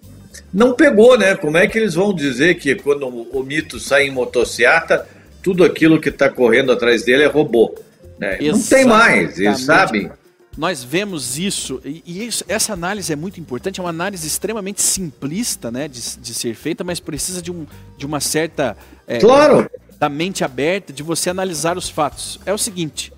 [0.53, 1.35] não pegou, né?
[1.35, 5.07] Como é que eles vão dizer que quando o mito sai em motocicleta,
[5.43, 7.75] tudo aquilo que está correndo atrás dele é robô?
[8.17, 8.37] Né?
[8.41, 10.09] Não tem mais, eles sabem.
[10.57, 15.69] Nós vemos isso, e isso, essa análise é muito importante, é uma análise extremamente simplista
[15.69, 17.65] né, de, de ser feita, mas precisa de, um,
[17.97, 18.77] de uma certa.
[19.05, 19.69] É, claro!
[19.99, 22.39] Da mente aberta, de você analisar os fatos.
[22.45, 23.11] É o seguinte: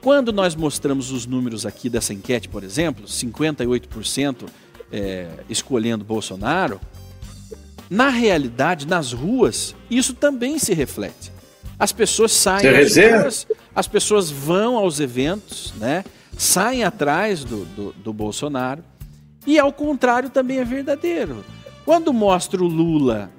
[0.00, 4.48] quando nós mostramos os números aqui dessa enquete, por exemplo, 58%
[4.90, 6.80] é, escolhendo Bolsonaro,
[7.88, 11.32] na realidade, nas ruas, isso também se reflete.
[11.78, 16.04] As pessoas saem às ruas, as pessoas vão aos eventos, né?
[16.36, 18.82] saem atrás do, do, do Bolsonaro.
[19.46, 21.44] E ao contrário também é verdadeiro.
[21.84, 23.30] Quando mostra o Lula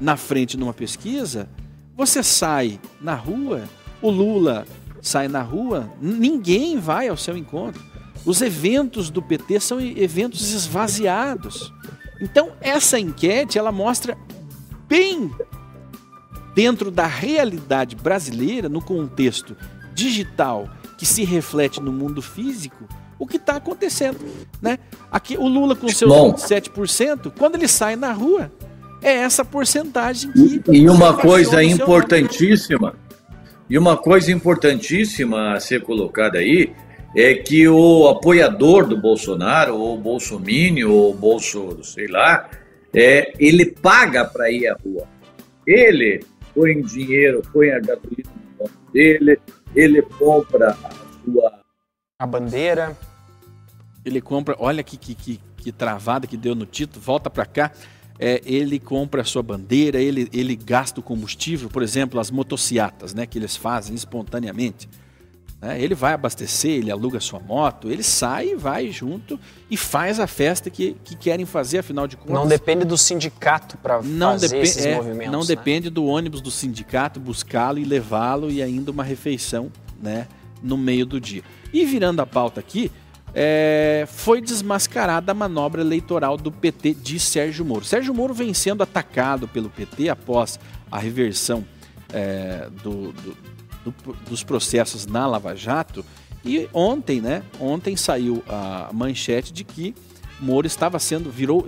[0.00, 1.48] na frente numa pesquisa,
[1.96, 3.64] você sai na rua,
[4.02, 4.66] o Lula
[5.04, 7.82] sai na rua, ninguém vai ao seu encontro.
[8.24, 11.72] Os eventos do PT são eventos esvaziados.
[12.20, 14.16] Então, essa enquete, ela mostra
[14.88, 15.30] bem
[16.54, 19.54] dentro da realidade brasileira, no contexto
[19.94, 22.88] digital que se reflete no mundo físico,
[23.18, 24.18] o que está acontecendo,
[24.62, 24.78] né?
[25.10, 26.32] Aqui o Lula com seus Bom.
[26.32, 28.50] 27%, quando ele sai na rua,
[29.02, 30.62] é essa porcentagem que.
[30.72, 32.94] E uma coisa importantíssima,
[33.68, 36.72] e uma coisa importantíssima a ser colocada aí
[37.16, 42.50] é que o apoiador do Bolsonaro, ou Bolsonaro, ou Bolso, sei lá,
[42.92, 45.06] é, ele paga para ir à rua.
[45.66, 49.40] Ele põe dinheiro, põe a gasolina no nome dele,
[49.74, 50.90] ele compra a
[51.24, 51.60] sua.
[52.18, 52.96] A bandeira.
[54.04, 57.72] Ele compra, olha que, que, que, que travada que deu no título, volta para cá.
[58.18, 63.12] É, ele compra a sua bandeira, ele, ele gasta o combustível, por exemplo, as motocicletas,
[63.12, 64.88] né, que eles fazem espontaneamente.
[65.64, 65.80] Né?
[65.80, 69.40] Ele vai abastecer, ele aluga sua moto, ele sai e vai junto
[69.70, 72.34] e faz a festa que, que querem fazer, afinal de contas.
[72.34, 75.32] Não depende do sindicato para fazer esses é, movimentos.
[75.32, 75.46] Não né?
[75.46, 80.28] depende do ônibus do sindicato buscá-lo e levá-lo e ainda uma refeição né,
[80.62, 81.42] no meio do dia.
[81.72, 82.92] E virando a pauta aqui,
[83.34, 87.84] é, foi desmascarada a manobra eleitoral do PT de Sérgio Moro.
[87.84, 90.58] Sérgio Moro vem sendo atacado pelo PT após
[90.90, 91.64] a reversão
[92.12, 93.54] é, do, do
[93.84, 96.04] do, dos processos na Lava Jato.
[96.44, 97.42] E ontem, né?
[97.60, 99.94] Ontem saiu a manchete de que
[100.40, 101.64] Moro estava sendo virou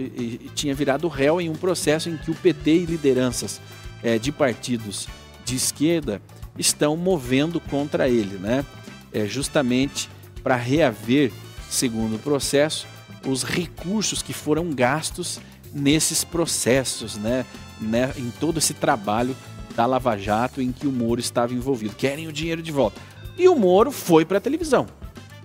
[0.54, 3.60] tinha virado réu em um processo em que o PT e lideranças
[4.02, 5.08] é, de partidos
[5.44, 6.20] de esquerda
[6.58, 8.64] estão movendo contra ele, né?
[9.12, 10.10] É justamente
[10.42, 11.32] para reaver,
[11.68, 12.86] segundo o processo,
[13.26, 15.40] os recursos que foram gastos
[15.72, 17.44] nesses processos, né?
[17.80, 18.12] né?
[18.16, 19.36] Em todo esse trabalho
[19.74, 21.94] da Lava Jato em que o Moro estava envolvido.
[21.94, 23.00] Querem o dinheiro de volta.
[23.36, 24.86] E o Moro foi para a televisão.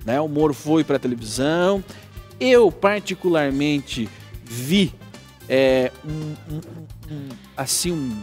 [0.05, 0.19] Né?
[0.21, 1.83] O Moro foi para a televisão.
[2.39, 4.09] Eu, particularmente,
[4.43, 4.93] vi
[5.49, 6.61] é, um, um,
[7.13, 8.15] um, assim, um,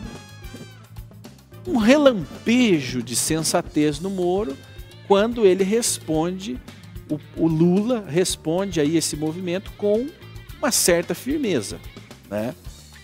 [1.67, 4.57] um relampejo de sensatez no Moro
[5.07, 6.59] quando ele responde,
[7.11, 10.07] o, o Lula responde aí esse movimento com
[10.59, 11.79] uma certa firmeza.
[12.31, 12.55] Né?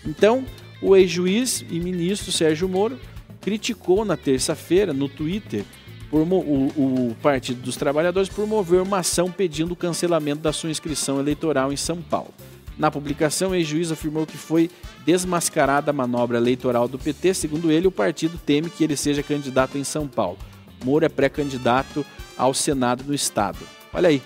[0.05, 0.45] Então,
[0.81, 2.99] o ex-juiz e ministro Sérgio Moro
[3.41, 5.63] criticou na terça-feira no Twitter
[6.11, 11.19] o, o, Partido dos Trabalhadores por mover uma ação pedindo o cancelamento da sua inscrição
[11.19, 12.33] eleitoral em São Paulo.
[12.77, 14.69] Na publicação, o ex-juiz afirmou que foi
[15.05, 17.33] desmascarada a manobra eleitoral do PT.
[17.33, 20.37] Segundo ele, o partido teme que ele seja candidato em São Paulo.
[20.83, 22.05] Moro é pré-candidato
[22.37, 23.59] ao Senado do Estado.
[23.95, 24.21] Olha aí,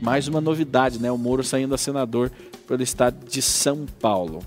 [0.00, 1.08] mais uma novidade, né?
[1.08, 2.32] O Moro saindo a senador
[2.66, 4.44] pelo estado de São Paulo.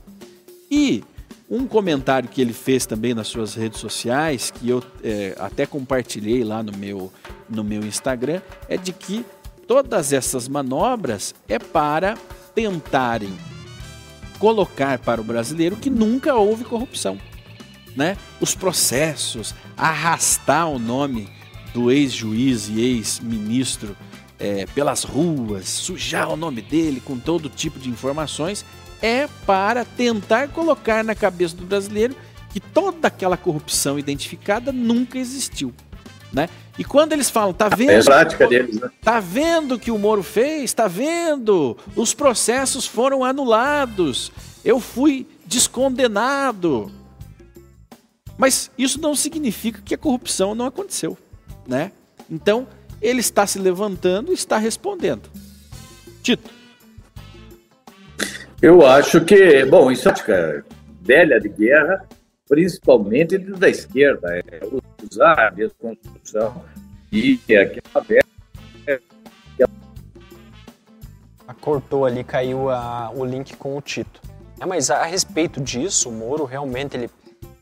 [0.69, 1.05] E
[1.49, 6.43] um comentário que ele fez também nas suas redes sociais, que eu é, até compartilhei
[6.43, 7.09] lá no meu,
[7.49, 9.25] no meu Instagram, é de que
[9.65, 12.17] todas essas manobras é para
[12.53, 13.31] tentarem
[14.37, 17.17] colocar para o brasileiro que nunca houve corrupção.
[17.95, 18.17] Né?
[18.41, 21.29] Os processos, arrastar o nome
[21.73, 23.95] do ex-juiz e ex-ministro
[24.39, 28.65] é, pelas ruas, sujar o nome dele com todo tipo de informações
[29.01, 32.15] é para tentar colocar na cabeça do brasileiro
[32.51, 35.73] que toda aquela corrupção identificada nunca existiu.
[36.31, 36.49] Né?
[36.77, 37.91] E quando eles falam, tá vendo?
[37.91, 38.89] É prática deles, né?
[39.01, 40.73] Tá vendo que o Moro fez?
[40.73, 41.77] Tá vendo?
[41.95, 44.31] Os processos foram anulados.
[44.63, 46.91] Eu fui descondenado.
[48.37, 51.17] Mas isso não significa que a corrupção não aconteceu,
[51.67, 51.91] né?
[52.29, 52.67] Então,
[53.01, 55.29] ele está se levantando e está respondendo.
[56.21, 56.49] Tito.
[58.61, 60.63] Eu acho que, bom, isso é
[61.01, 62.05] velha de guerra,
[62.49, 64.61] principalmente da esquerda, é
[65.03, 66.63] usar a desconstrução
[67.11, 68.25] e aquela velha.
[71.59, 74.21] Cortou ali, caiu a, o link com o Tito.
[74.57, 77.09] É, mas a, a respeito disso, o Moro realmente ele,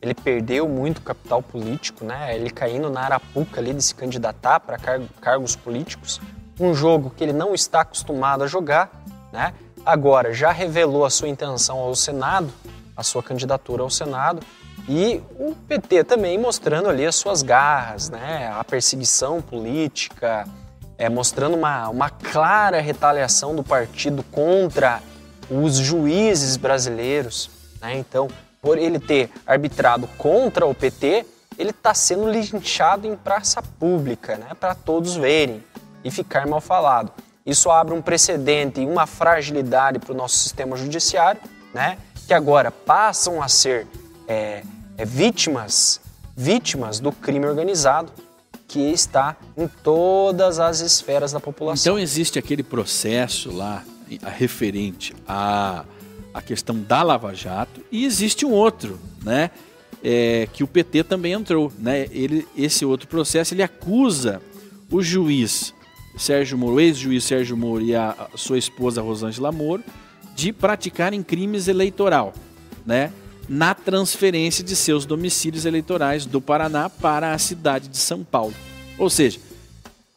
[0.06, 2.34] ele perdeu muito capital político, né?
[2.34, 6.20] Ele caindo na arapuca ali de se candidatar para car cargos políticos,
[6.58, 8.90] um jogo que ele não está acostumado a jogar,
[9.32, 9.52] né?
[9.86, 12.52] agora já revelou a sua intenção ao Senado,
[12.96, 14.40] a sua candidatura ao Senado,
[14.88, 18.52] e o PT também mostrando ali as suas garras, né?
[18.52, 20.46] a perseguição política,
[20.98, 25.00] é, mostrando uma, uma clara retaliação do partido contra
[25.48, 27.48] os juízes brasileiros.
[27.80, 27.96] Né?
[27.96, 28.28] Então,
[28.66, 31.24] por ele ter arbitrado contra o PT,
[31.56, 34.48] ele está sendo linchado em praça pública, né?
[34.58, 35.62] para todos verem
[36.02, 37.12] e ficar mal falado.
[37.46, 41.40] Isso abre um precedente e uma fragilidade para o nosso sistema judiciário,
[41.72, 41.96] né?
[42.26, 43.86] que agora passam a ser
[44.26, 44.64] é,
[44.98, 46.00] é, vítimas,
[46.36, 48.10] vítimas do crime organizado
[48.66, 51.92] que está em todas as esferas da população.
[51.92, 53.84] Então existe aquele processo lá
[54.36, 55.84] referente à,
[56.36, 59.50] à questão da Lava Jato e existe um outro, né?
[60.04, 62.06] É, que o PT também entrou, né?
[62.10, 64.42] Ele, esse outro processo ele acusa
[64.90, 65.72] o juiz
[66.18, 69.82] Sérgio Moro, ex-juiz Sérgio Moro e a sua esposa Rosângela Moro,
[70.34, 72.34] de praticarem crimes eleitoral,
[72.84, 73.10] né?
[73.48, 78.52] na transferência de seus domicílios eleitorais do Paraná para a cidade de São Paulo.
[78.98, 79.38] Ou seja,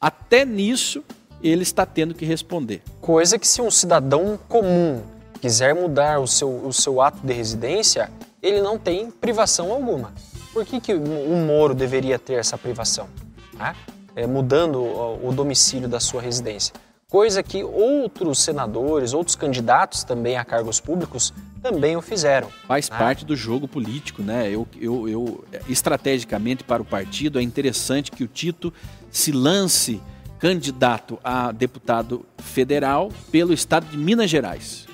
[0.01, 1.03] até nisso
[1.41, 2.81] ele está tendo que responder.
[2.99, 5.01] Coisa que se um cidadão comum
[5.39, 8.11] quiser mudar o seu, o seu ato de residência,
[8.41, 10.13] ele não tem privação alguma.
[10.53, 13.07] Por que, que um Moro deveria ter essa privação?
[13.53, 13.75] Né?
[14.15, 16.73] É, mudando o, o domicílio da sua residência.
[17.09, 22.49] Coisa que outros senadores, outros candidatos também a cargos públicos também o fizeram.
[22.67, 22.97] Faz né?
[22.97, 24.47] parte do jogo político, né?
[24.47, 28.73] Eu, eu, eu, estrategicamente para o partido é interessante que o Tito
[29.11, 30.01] se lance
[30.39, 34.88] candidato a deputado federal pelo estado de Minas Gerais.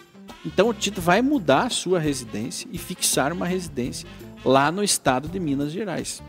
[0.45, 4.07] Então o Tito vai mudar a sua residência e fixar uma residência
[4.43, 6.21] lá no estado de Minas Gerais.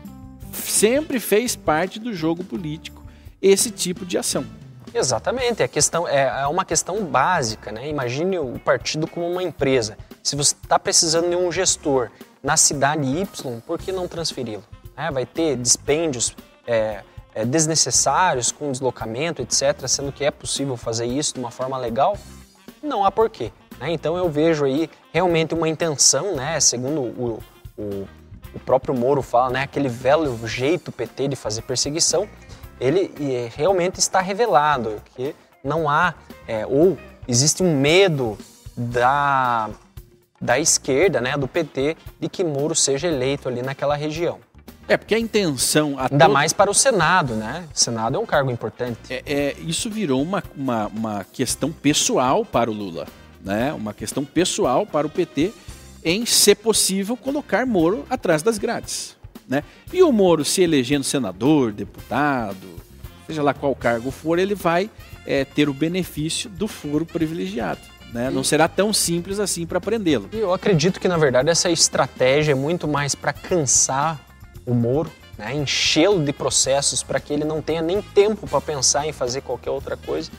[0.51, 3.03] Sempre fez parte do jogo político
[3.41, 4.45] esse tipo de ação.
[4.93, 7.71] Exatamente, é, questão, é, é uma questão básica.
[7.71, 7.89] Né?
[7.89, 9.97] Imagine o partido como uma empresa.
[10.23, 12.09] Se você está precisando de um gestor
[12.41, 14.63] na cidade Y, por que não transferi-lo?
[14.95, 17.03] É, vai ter dispêndios é,
[17.35, 22.17] é, desnecessários com deslocamento, etc., sendo que é possível fazer isso de uma forma legal?
[22.81, 23.51] Não há porquê.
[23.79, 23.91] Né?
[23.91, 27.43] Então eu vejo aí realmente uma intenção, né, segundo o,
[27.77, 28.07] o,
[28.53, 32.27] o próprio Moro fala, né, aquele velho jeito PT de fazer perseguição,
[32.79, 33.11] ele
[33.55, 36.13] realmente está revelado que não há,
[36.47, 36.97] é, ou
[37.27, 38.37] existe um medo
[38.75, 39.69] da,
[40.39, 44.39] da esquerda, né, do PT, de que Moro seja eleito ali naquela região.
[44.87, 45.99] É, porque a intenção.
[45.99, 46.33] A Ainda todo...
[46.33, 47.67] mais para o Senado, né?
[47.75, 48.97] O Senado é um cargo importante.
[49.09, 53.05] É, é, isso virou uma, uma, uma questão pessoal para o Lula
[53.47, 55.53] né, uma questão pessoal para o PT
[56.03, 59.15] em, se possível, colocar Moro atrás das grades.
[59.47, 59.63] Né?
[59.91, 62.67] E o Moro, se elegendo senador, deputado,
[63.25, 64.89] seja lá qual cargo for, ele vai
[65.25, 67.79] é, ter o benefício do foro privilegiado.
[68.13, 68.29] Né?
[68.29, 70.29] Não será tão simples assim para prendê-lo.
[70.33, 74.19] Eu acredito que, na verdade, essa estratégia é muito mais para cansar
[74.65, 75.55] o Moro, né?
[75.55, 79.71] enchê-lo de processos para que ele não tenha nem tempo para pensar em fazer qualquer
[79.71, 80.29] outra coisa,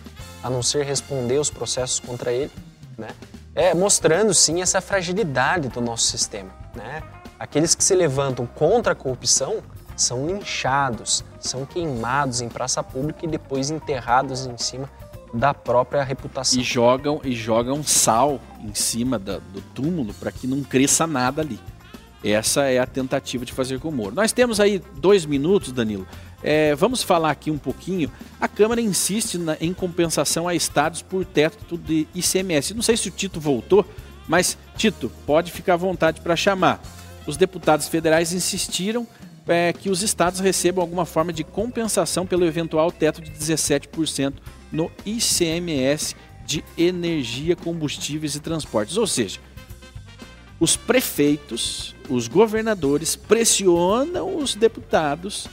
[0.43, 2.51] a não ser responder os processos contra ele
[2.99, 3.09] né?
[3.55, 6.51] É, mostrando sim essa fragilidade do nosso sistema.
[6.75, 7.03] Né?
[7.39, 9.63] Aqueles que se levantam contra a corrupção
[9.97, 14.91] são linchados, são queimados em praça pública e depois enterrados em cima
[15.33, 16.61] da própria reputação.
[16.61, 21.43] E jogam e jogam sal em cima da, do túmulo para que não cresça nada
[21.43, 21.61] ali.
[22.25, 24.15] Essa é a tentativa de fazer com o Moro.
[24.15, 26.07] Nós temos aí dois minutos, Danilo.
[26.43, 28.11] É, vamos falar aqui um pouquinho.
[28.41, 32.75] A Câmara insiste na, em compensação a estados por teto de ICMS.
[32.75, 33.85] Não sei se o Tito voltou,
[34.29, 36.81] mas Tito, pode ficar à vontade para chamar.
[37.27, 39.07] Os deputados federais insistiram
[39.47, 44.35] é, que os estados recebam alguma forma de compensação pelo eventual teto de 17%
[44.71, 46.15] no ICMS
[46.47, 48.97] de energia, combustíveis e transportes.
[48.97, 49.41] Ou seja,
[50.61, 55.49] os prefeitos, os governadores pressionam os deputados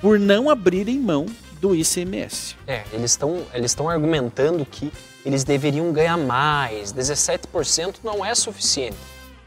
[0.00, 1.26] por não abrirem mão
[1.60, 2.56] do ICMS.
[2.66, 4.92] É, eles estão eles argumentando que
[5.24, 6.92] eles deveriam ganhar mais.
[6.92, 8.96] 17% não é suficiente.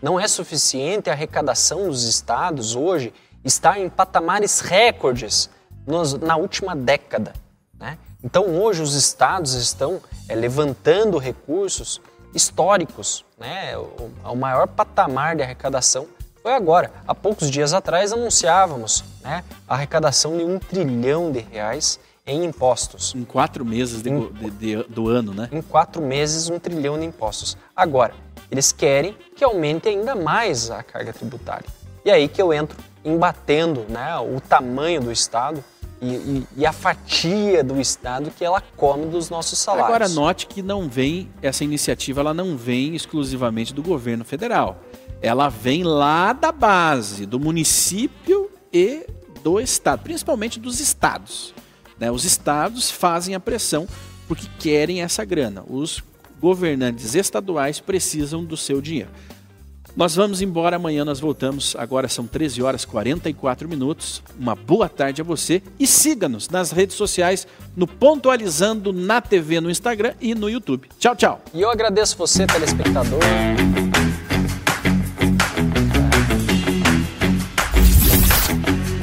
[0.02, 5.50] Não é suficiente a arrecadação dos estados hoje está em patamares recordes
[5.86, 7.34] nos, na última década.
[7.80, 7.98] Né?
[8.24, 12.02] Então hoje os estados estão é, levantando recursos
[12.34, 13.78] históricos, né?
[13.78, 16.08] O, o, maior patamar de arrecadação
[16.44, 16.92] foi agora.
[17.08, 23.16] Há poucos dias atrás anunciávamos né, a arrecadação de um trilhão de reais em impostos.
[23.16, 25.48] Em quatro meses de, em, de, de, do ano, né?
[25.52, 27.58] Em quatro meses, um trilhão de impostos.
[27.74, 28.14] Agora,
[28.52, 31.66] eles querem que aumente ainda mais a carga tributária.
[32.04, 35.64] E aí que eu entro embatendo né, o tamanho do Estado
[36.02, 39.88] e, e, e, a fatia do Estado que ela come dos nossos salários.
[39.88, 44.78] Agora note que não vem essa iniciativa, ela não vem exclusivamente do governo federal.
[45.24, 49.08] Ela vem lá da base, do município e
[49.42, 51.54] do estado, principalmente dos estados.
[51.98, 52.12] Né?
[52.12, 53.88] Os estados fazem a pressão
[54.28, 55.64] porque querem essa grana.
[55.66, 56.04] Os
[56.42, 59.10] governantes estaduais precisam do seu dinheiro.
[59.96, 61.74] Nós vamos embora, amanhã nós voltamos.
[61.78, 64.22] Agora são 13 horas e 44 minutos.
[64.38, 67.48] Uma boa tarde a você e siga-nos nas redes sociais
[67.78, 70.90] no Pontualizando na TV no Instagram e no YouTube.
[71.00, 71.42] Tchau, tchau.
[71.54, 73.22] E eu agradeço você, telespectador.